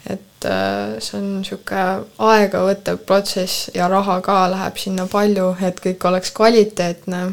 et 0.10 0.46
äh, 0.46 0.98
see 1.00 1.18
on 1.18 1.30
niisugune 1.40 1.86
aegavõttev 2.18 3.00
protsess 3.08 3.70
ja 3.74 3.88
raha 3.88 4.20
ka 4.22 4.36
läheb 4.52 4.78
sinna 4.78 5.08
palju, 5.08 5.56
et 5.62 5.80
kõik 5.80 6.06
oleks 6.06 6.32
kvaliteetne. 6.32 7.24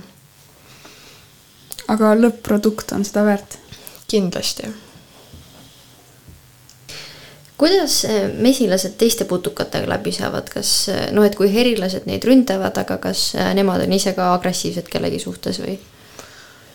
aga 1.88 2.14
lõpp-produkt 2.14 2.94
on 2.94 3.04
seda 3.04 3.26
väärt? 3.26 3.58
kindlasti 4.08 4.91
kuidas 7.62 8.04
eh, 8.04 8.26
mesilased 8.42 8.96
teiste 8.98 9.24
putukatega 9.24 9.86
läbi 9.86 10.10
saavad, 10.12 10.50
kas 10.50 10.72
eh, 10.90 11.04
noh, 11.14 11.22
et 11.22 11.36
kui 11.38 11.46
herilased 11.52 12.08
neid 12.10 12.24
ründavad, 12.26 12.74
aga 12.82 12.98
kas 12.98 13.28
eh, 13.36 13.52
nemad 13.54 13.84
on 13.84 13.94
ise 13.94 14.16
ka 14.16 14.32
agressiivsed 14.34 14.90
kellegi 14.90 15.22
suhtes 15.22 15.62
või? 15.62 15.76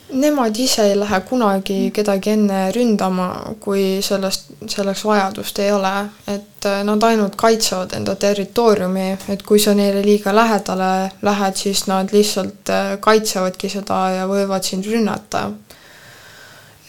Nemad 0.08 0.56
ise 0.63 0.86
ei 0.88 0.95
lähe 0.95 1.19
kunagi 1.28 1.89
kedagi 1.91 2.32
enne 2.38 2.62
ründama, 2.71 3.28
kui 3.60 3.97
sellest, 4.00 4.47
selleks 4.71 5.04
vajadust 5.04 5.60
ei 5.60 5.73
ole, 5.76 5.91
et 6.32 6.67
nad 6.88 7.04
ainult 7.04 7.36
kaitsevad 7.36 7.91
enda 7.97 8.15
territooriumi, 8.15 9.10
et 9.36 9.43
kui 9.43 9.60
sa 9.60 9.76
neile 9.76 10.00
liiga 10.06 10.32
lähedale 10.32 10.91
lähed, 11.28 11.60
siis 11.60 11.84
nad 11.91 12.15
lihtsalt 12.15 12.71
kaitsevadki 13.04 13.76
seda 13.76 14.00
ja 14.21 14.32
võivad 14.32 14.63
sind 14.63 14.88
rünnata 14.88 15.50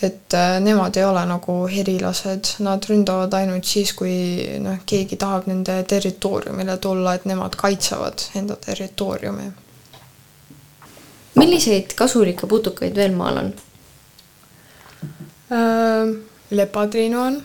et 0.03 0.35
äh, 0.35 0.61
nemad 0.63 0.97
ei 0.97 1.05
ole 1.05 1.25
nagu 1.27 1.55
herilased, 1.71 2.53
nad 2.63 2.85
ründavad 2.87 3.35
ainult 3.35 3.67
siis, 3.67 3.93
kui 3.99 4.13
noh, 4.63 4.79
keegi 4.87 5.19
tahab 5.19 5.49
nende 5.51 5.81
territooriumile 5.91 6.77
tulla, 6.83 7.17
et 7.19 7.27
nemad 7.27 7.57
kaitsevad 7.59 8.29
enda 8.39 8.57
territooriumi. 8.67 9.51
milliseid 11.39 11.93
kasulikke 11.95 12.47
putukaid 12.51 12.97
veel 12.99 13.13
maal 13.15 13.37
on 13.43 13.53
äh,? 15.55 16.15
lepatriinu 16.51 17.21
on 17.21 17.37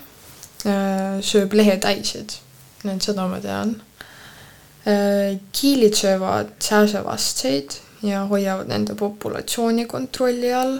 äh,, 0.66 1.20
sööb 1.22 1.54
lehetäisid, 1.54 2.38
et 2.86 3.02
seda 3.02 3.28
ma 3.28 3.42
tean 3.42 3.76
äh,. 4.86 5.40
kiilid 5.52 5.98
söövad 5.98 6.54
sääsevastseid 6.60 7.78
ja 8.04 8.26
hoiavad 8.30 8.70
nende 8.70 8.96
populatsiooni 9.00 9.86
kontrolli 9.86 10.54
all 10.54 10.80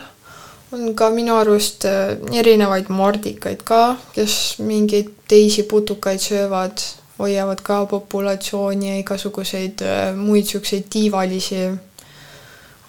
on 0.74 0.96
ka 0.96 1.10
minu 1.14 1.36
arust 1.38 1.86
äh, 1.86 2.18
erinevaid 2.40 2.90
mardikaid 2.90 3.64
ka, 3.68 3.96
kes 4.16 4.58
mingeid 4.64 5.12
teisi 5.30 5.64
putukaid 5.70 6.22
söövad, 6.22 6.82
hoiavad 7.20 7.62
ka 7.62 7.86
populatsiooni 7.86 8.90
ja 8.90 9.00
igasuguseid 9.02 9.84
äh, 9.86 10.06
muid 10.18 10.44
niisuguseid 10.44 10.90
tiivalisi. 10.90 11.66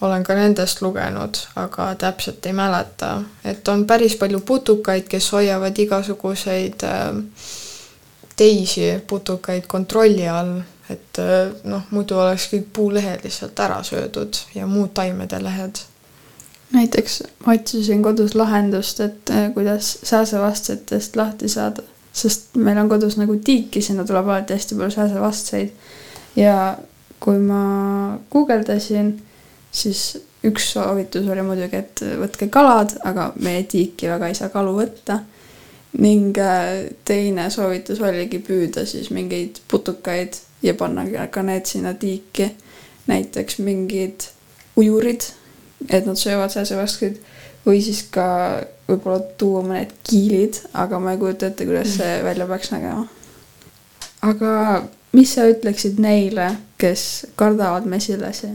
olen 0.05 0.25
ka 0.25 0.35
nendest 0.35 0.83
lugenud, 0.83 1.39
aga 1.57 1.95
täpselt 1.95 2.47
ei 2.47 2.53
mäleta, 2.53 3.23
et 3.45 3.69
on 3.69 3.87
päris 3.87 4.17
palju 4.21 4.41
putukaid, 4.41 5.07
kes 5.09 5.31
hoiavad 5.33 5.79
igasuguseid 5.79 6.85
äh, 6.85 7.15
teisi 8.37 8.91
putukaid 9.07 9.67
kontrolli 9.67 10.29
all, 10.29 10.61
et 10.91 11.21
noh, 11.65 11.87
muidu 11.91 12.19
oleks 12.21 12.51
kõik 12.53 12.69
puulehed 12.73 13.25
lihtsalt 13.25 13.61
ära 13.65 13.81
söödud 13.83 14.37
ja 14.55 14.67
muud 14.67 14.93
taimede 14.95 15.41
lehed 15.41 15.81
näiteks 16.73 17.23
ma 17.47 17.53
otsisin 17.53 18.03
kodus 18.03 18.35
lahendust, 18.35 19.01
et 19.01 19.31
äh, 19.31 19.55
kuidas 19.55 19.99
sääsevastsetest 20.03 21.17
lahti 21.17 21.49
saada, 21.49 21.83
sest 22.13 22.55
meil 22.57 22.79
on 22.79 22.89
kodus 22.89 23.17
nagu 23.17 23.37
tiiki, 23.37 23.83
sinna 23.83 24.05
tuleb 24.05 24.29
alati 24.29 24.55
hästi 24.55 24.75
palju 24.75 24.91
sääsevastseid. 24.91 25.71
ja 26.37 26.77
kui 27.21 27.39
ma 27.39 28.19
guugeldasin, 28.31 29.23
siis 29.73 30.19
üks 30.45 30.73
soovitus 30.73 31.29
oli 31.29 31.43
muidugi, 31.43 31.77
et 31.77 32.03
võtke 32.21 32.49
kalad, 32.53 32.97
aga 33.05 33.31
meie 33.41 33.63
tiiki 33.63 34.11
väga 34.11 34.29
ei 34.29 34.35
saa 34.35 34.49
kalu 34.49 34.77
võtta. 34.81 35.21
ning 35.99 36.39
äh, 36.43 36.91
teine 37.05 37.51
soovitus 37.51 38.01
oligi 38.01 38.39
püüda 38.43 38.83
siis 38.87 39.11
mingeid 39.15 39.61
putukaid 39.71 40.35
ja 40.63 40.75
panna 40.75 41.29
ka 41.31 41.43
need 41.43 41.67
sinna 41.67 41.95
tiiki. 41.95 42.51
näiteks 43.07 43.59
mingid 43.59 44.29
ujurid 44.77 45.23
et 45.89 46.07
nad 46.07 46.19
söövad 46.19 46.53
sääsevaskeid 46.55 47.21
või 47.67 47.81
siis 47.85 48.03
ka 48.13 48.27
võib-olla 48.89 49.21
tuua 49.41 49.63
mõned 49.65 49.93
kiilid, 50.05 50.61
aga 50.77 51.01
ma 51.01 51.15
ei 51.15 51.21
kujuta 51.21 51.49
ette, 51.49 51.67
kuidas 51.69 51.97
see 51.97 52.11
mm. 52.19 52.25
välja 52.27 52.47
peaks 52.51 52.73
nägema. 52.75 53.07
aga 54.25 54.51
mis 55.17 55.35
sa 55.37 55.47
ütleksid 55.49 56.01
neile, 56.03 56.49
kes 56.81 57.27
kardavad 57.37 57.87
mesilasi 57.89 58.51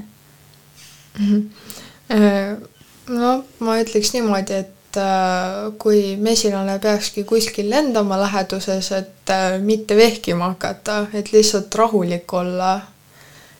mm? 1.19 1.25
-hmm. 1.29 2.67
no 3.15 3.31
ma 3.59 3.79
ütleks 3.81 4.13
niimoodi, 4.13 4.53
et 4.53 4.97
äh, 4.97 5.73
kui 5.79 6.15
mesilane 6.17 6.79
peakski 6.79 7.23
kuskil 7.23 7.69
lendama 7.69 8.21
läheduses, 8.21 8.91
et 8.91 9.29
äh, 9.29 9.59
mitte 9.61 9.95
vehkima 9.95 10.53
hakata, 10.53 11.05
et 11.13 11.33
lihtsalt 11.33 11.75
rahulik 11.75 12.33
olla 12.33 12.79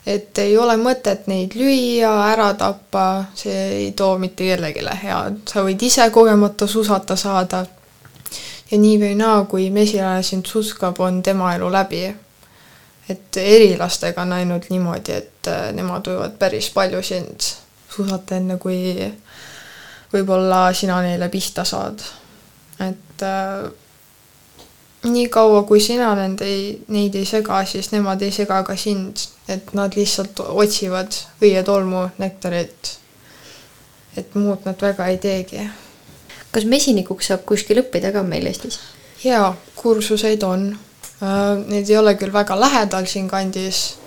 et 0.10 0.38
ei 0.42 0.58
ole 0.58 0.74
mõtet 0.82 1.28
neid 1.30 1.54
lüüa, 1.58 2.12
ära 2.32 2.54
tappa, 2.58 3.04
see 3.38 3.58
ei 3.76 3.92
too 3.98 4.18
mitte 4.22 4.48
kellelegi 4.48 4.86
head, 5.04 5.44
sa 5.50 5.64
võid 5.66 5.84
ise 5.86 6.10
kogemata 6.14 6.68
susata 6.68 7.16
saada. 7.16 7.66
ja 8.72 8.78
nii 8.78 8.98
või 9.02 9.16
naa, 9.18 9.44
kui 9.50 9.70
mesilane 9.74 10.24
sind 10.24 10.46
suskab, 10.46 11.00
on 11.00 11.22
tema 11.24 11.54
elu 11.56 11.72
läbi. 11.72 12.04
et 13.10 13.38
erilastega 13.38 14.22
on 14.22 14.34
ainult 14.34 14.70
niimoodi, 14.70 15.12
et 15.12 15.48
äh, 15.48 15.72
nemad 15.74 16.08
võivad 16.08 16.38
päris 16.40 16.70
palju 16.70 17.02
sind 17.04 17.46
susata, 17.90 18.36
enne 18.36 18.58
kui 18.58 18.96
võib-olla 20.14 20.74
sina 20.74 21.02
neile 21.02 21.30
pihta 21.30 21.64
saad. 21.66 22.02
et 22.80 23.22
äh, 23.22 23.70
nii 25.04 25.28
kaua, 25.32 25.64
kui 25.64 25.80
sina 25.82 26.12
nende 26.16 26.48
ei, 26.48 26.64
neid 26.92 27.16
ei 27.16 27.26
sega, 27.28 27.62
siis 27.66 27.92
nemad 27.94 28.22
ei 28.26 28.32
sega 28.36 28.62
ka 28.68 28.76
sind, 28.76 29.22
et 29.48 29.74
nad 29.78 29.96
lihtsalt 29.96 30.42
otsivad 30.44 31.16
õietolmu, 31.42 32.10
nektarit. 32.20 32.98
et 34.18 34.34
muud 34.36 34.66
nad 34.66 34.82
väga 34.82 35.08
ei 35.08 35.18
teegi. 35.18 35.70
kas 36.52 36.66
mesinikuks 36.66 37.28
saab 37.28 37.46
kuskil 37.46 37.80
õppida 37.80 38.12
ka 38.12 38.24
meil 38.24 38.48
Eestis? 38.50 38.80
jaa, 39.24 39.56
kursuseid 39.76 40.44
on. 40.44 40.72
Äh, 41.24 41.58
neid 41.68 41.90
ei 41.90 41.98
ole 41.98 42.16
küll 42.16 42.34
väga 42.34 42.60
lähedal 42.60 43.06
siinkandis, 43.06 43.98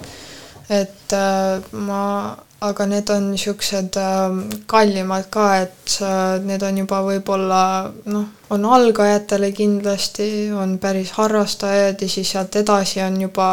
et 0.68 1.12
äh, 1.12 1.62
ma 1.72 2.37
aga 2.62 2.87
need 2.87 3.11
on 3.11 3.31
niisugused 3.33 3.96
ähm, 3.98 4.44
kallimad 4.70 5.27
ka, 5.35 5.46
et 5.64 5.96
äh, 6.03 6.38
need 6.46 6.62
on 6.62 6.79
juba 6.83 7.01
võib-olla 7.07 7.64
noh, 8.12 8.29
on 8.55 8.68
algajatele 8.77 9.51
kindlasti, 9.57 10.29
on 10.55 10.79
päris 10.83 11.14
harrastajad 11.18 12.03
ja 12.03 12.09
siis 12.09 12.33
sealt 12.35 12.57
edasi 12.61 13.03
on 13.03 13.20
juba 13.25 13.51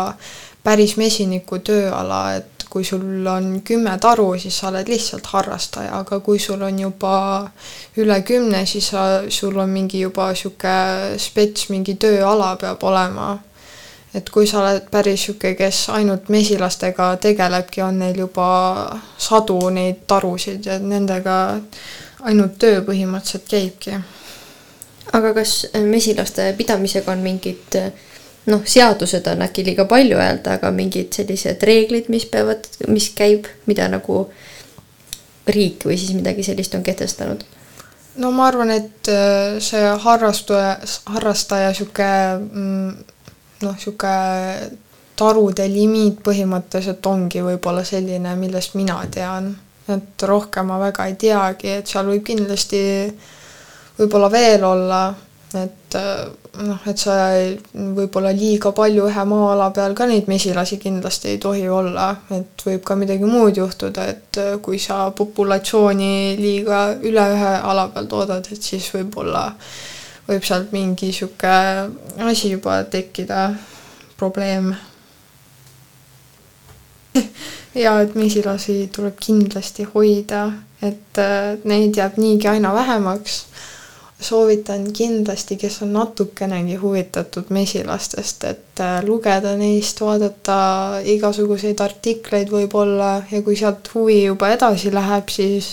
päris 0.64 0.98
mesiniku 1.00 1.62
tööala, 1.66 2.24
et 2.38 2.66
kui 2.70 2.86
sul 2.86 3.26
on 3.28 3.62
kümme 3.66 3.96
taru, 3.98 4.28
siis 4.38 4.60
sa 4.62 4.70
oled 4.70 4.90
lihtsalt 4.92 5.26
harrastaja, 5.34 6.04
aga 6.04 6.20
kui 6.22 6.38
sul 6.40 6.62
on 6.62 6.78
juba 6.80 7.14
üle 7.98 8.22
kümne, 8.22 8.62
siis 8.70 8.92
sa, 8.94 9.06
sul 9.34 9.58
on 9.58 9.74
mingi 9.74 10.04
juba 10.04 10.30
niisugune 10.30 11.18
spets, 11.18 11.70
mingi 11.74 11.98
tööala 11.98 12.54
peab 12.62 12.84
olema 12.86 13.32
et 14.14 14.30
kui 14.34 14.48
sa 14.48 14.64
oled 14.64 14.88
päris 14.92 15.22
niisugune, 15.28 15.56
kes 15.56 15.84
ainult 15.94 16.30
mesilastega 16.34 17.12
tegelebki, 17.22 17.82
on 17.86 18.00
neil 18.02 18.18
juba 18.26 18.50
sadu 19.18 19.60
neid 19.74 20.06
tarusid 20.08 20.66
ja 20.66 20.80
nendega 20.80 21.36
ainult 22.26 22.58
töö 22.60 22.82
põhimõtteliselt 22.88 23.50
käibki. 23.50 24.00
aga 25.14 25.34
kas 25.34 25.66
äh, 25.74 25.84
mesilaste 25.84 26.54
pidamisega 26.58 27.12
on 27.12 27.20
mingid 27.26 27.76
äh, 27.76 27.92
noh, 28.50 28.66
seadused 28.66 29.28
on 29.28 29.42
äkki 29.46 29.66
liiga 29.66 29.86
palju 29.86 30.18
öelda, 30.18 30.58
aga 30.58 30.72
mingid 30.72 31.14
sellised 31.14 31.64
reeglid, 31.66 32.10
mis 32.10 32.26
peavad, 32.26 32.66
mis 32.88 33.10
käib, 33.16 33.48
mida 33.70 33.88
nagu 33.92 34.26
riik 35.50 35.86
või 35.86 35.98
siis 35.98 36.14
midagi 36.18 36.46
sellist 36.46 36.76
on 36.78 36.84
kehtestanud? 36.86 37.46
no 38.20 38.32
ma 38.36 38.50
arvan, 38.50 38.72
et 38.74 39.10
äh, 39.12 39.60
see 39.64 39.86
harrastaja, 40.04 40.76
harrastaja 41.14 41.72
mm, 42.40 43.19
noh, 43.62 43.78
sihuke 43.80 44.14
tarude 45.20 45.66
limiit 45.68 46.22
põhimõtteliselt 46.24 47.06
ongi 47.12 47.42
võib-olla 47.44 47.84
selline, 47.88 48.36
millest 48.40 48.78
mina 48.80 49.02
tean. 49.12 49.56
et 49.90 50.22
rohkem 50.22 50.68
ma 50.70 50.78
väga 50.78 51.08
ei 51.10 51.16
teagi, 51.18 51.72
et 51.80 51.88
seal 51.90 52.06
võib 52.12 52.22
kindlasti 52.28 52.82
võib-olla 53.98 54.30
veel 54.32 54.64
olla, 54.64 55.00
et 55.58 55.96
äh, 55.98 56.28
noh, 56.62 56.84
et 56.88 57.02
sa 57.02 57.16
võib-olla 57.74 58.32
liiga 58.38 58.72
palju 58.76 59.08
ühe 59.10 59.24
maa-ala 59.32 59.72
peal 59.74 59.96
ka 59.98 60.06
neid 60.10 60.30
mesilasi 60.30 60.78
kindlasti 60.82 61.34
ei 61.34 61.40
tohi 61.42 61.66
olla, 61.74 62.12
et 62.36 62.66
võib 62.66 62.84
ka 62.86 62.98
midagi 63.00 63.26
muud 63.26 63.58
juhtuda, 63.58 64.06
et 64.14 64.42
äh, 64.42 64.52
kui 64.62 64.80
sa 64.80 65.08
populatsiooni 65.18 66.38
liiga 66.40 66.84
üle 67.02 67.26
ühe 67.34 67.56
ala 67.72 67.90
peal 67.96 68.12
toodad, 68.12 68.52
et 68.54 68.70
siis 68.72 68.92
võib-olla 68.94 69.48
võib 70.30 70.46
sealt 70.46 70.72
mingi 70.76 71.12
sihuke 71.16 71.52
asi 72.30 72.54
juba 72.54 72.84
tekkida, 72.92 73.50
probleem. 74.18 74.74
Ja 77.78 78.00
et 78.02 78.16
mesilasi 78.18 78.90
tuleb 78.90 79.20
kindlasti 79.22 79.84
hoida, 79.94 80.48
et 80.82 81.20
neid 81.70 81.98
jääb 82.00 82.16
niigi 82.18 82.48
aina 82.50 82.72
vähemaks. 82.74 83.44
Soovitan 84.20 84.88
kindlasti, 84.92 85.56
kes 85.56 85.78
on 85.86 85.94
natukenegi 85.94 86.76
huvitatud 86.82 87.54
mesilastest, 87.56 88.44
et 88.44 88.82
äh, 88.84 88.98
lugeda 89.06 89.54
neist, 89.56 90.02
vaadata 90.04 90.58
igasuguseid 91.14 91.80
artikleid 91.80 92.52
võib-olla 92.52 93.14
ja 93.32 93.40
kui 93.46 93.56
sealt 93.56 93.88
huvi 93.94 94.18
juba 94.26 94.50
edasi 94.58 94.92
läheb, 94.92 95.32
siis 95.32 95.70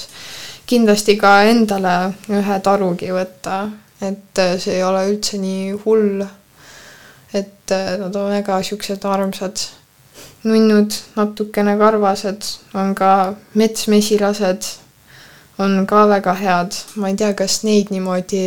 kindlasti 0.66 1.16
ka 1.18 1.32
endale 1.48 1.96
ühe 2.30 2.60
tarugi 2.62 3.10
võtta, 3.16 3.64
et 4.00 4.38
äh, 4.38 4.56
see 4.60 4.76
ei 4.76 4.84
ole 4.84 5.06
üldse 5.10 5.38
nii 5.40 5.72
hull. 5.84 6.24
et 7.34 7.70
äh, 7.72 7.98
nad 7.98 8.16
on 8.16 8.30
väga 8.30 8.62
siuksed 8.62 9.04
armsad 9.04 9.68
nunnud, 10.46 10.94
natukene 11.16 11.76
karvased, 11.78 12.42
on 12.74 12.94
ka 12.94 13.34
metsmesilased 13.54 14.68
on 15.58 15.86
ka 15.86 16.06
väga 16.08 16.34
head, 16.34 16.76
ma 16.96 17.08
ei 17.08 17.16
tea, 17.16 17.32
kas 17.34 17.62
neid 17.64 17.90
niimoodi 17.90 18.42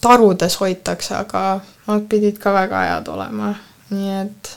tarudes 0.00 0.56
hoitakse, 0.60 1.14
aga 1.18 1.42
nad 1.88 2.06
pidid 2.08 2.38
ka 2.40 2.54
väga 2.54 2.84
head 2.86 3.10
olema, 3.12 3.52
nii 3.90 4.16
et 4.20 4.54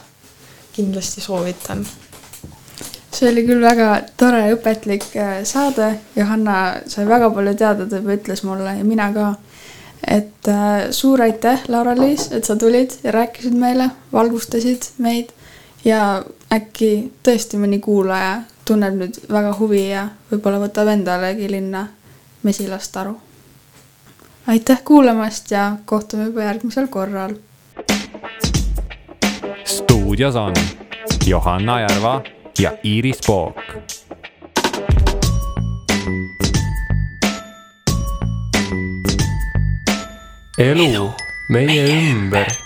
kindlasti 0.76 1.22
soovitan. 1.22 1.86
See 3.14 3.30
oli 3.30 3.44
küll 3.48 3.62
väga 3.62 3.90
tore 4.18 4.44
õpetlik 4.56 5.06
äh, 5.20 5.34
saade, 5.48 5.94
Johanna 6.16 6.60
sai 6.90 7.06
väga 7.08 7.30
palju 7.34 7.56
teada, 7.60 7.88
ta 7.90 8.02
juba 8.02 8.18
ütles 8.18 8.44
mulle 8.48 8.78
ja 8.78 8.84
mina 8.88 9.12
ka. 9.14 9.34
et 10.08 10.48
äh, 10.48 10.90
suur 10.92 11.22
aitäh, 11.22 11.64
Laura-Liis, 11.68 12.32
et 12.32 12.46
sa 12.46 12.56
tulid 12.60 12.98
ja 13.04 13.12
rääkisid 13.16 13.54
meile, 13.56 13.90
valgustasid 14.14 14.90
meid 14.98 15.32
ja 15.86 16.24
äkki 16.52 17.12
tõesti 17.24 17.60
mõni 17.62 17.80
kuulaja 17.80 18.42
tunneb 18.66 18.98
nüüd 19.00 19.20
väga 19.32 19.54
huvi 19.60 19.86
ja 19.90 20.08
võib-olla 20.32 20.62
võtab 20.66 20.92
endalegi 20.94 21.50
linna 21.52 21.88
mesilast 22.44 22.98
aru. 22.98 23.18
aitäh 24.48 24.84
kuulamast 24.84 25.52
ja 25.52 25.78
kohtume 25.86 26.26
juba 26.32 26.44
järgmisel 26.44 26.88
korral. 26.88 27.36
stuudios 29.66 30.36
on 30.36 30.54
Johanna 31.26 31.80
Järva 31.80 32.22
ja 32.60 32.72
Iiris 32.84 33.20
Pook. 33.26 33.56
elu 40.58 41.12
meie 41.50 41.86
ümber 42.12 42.63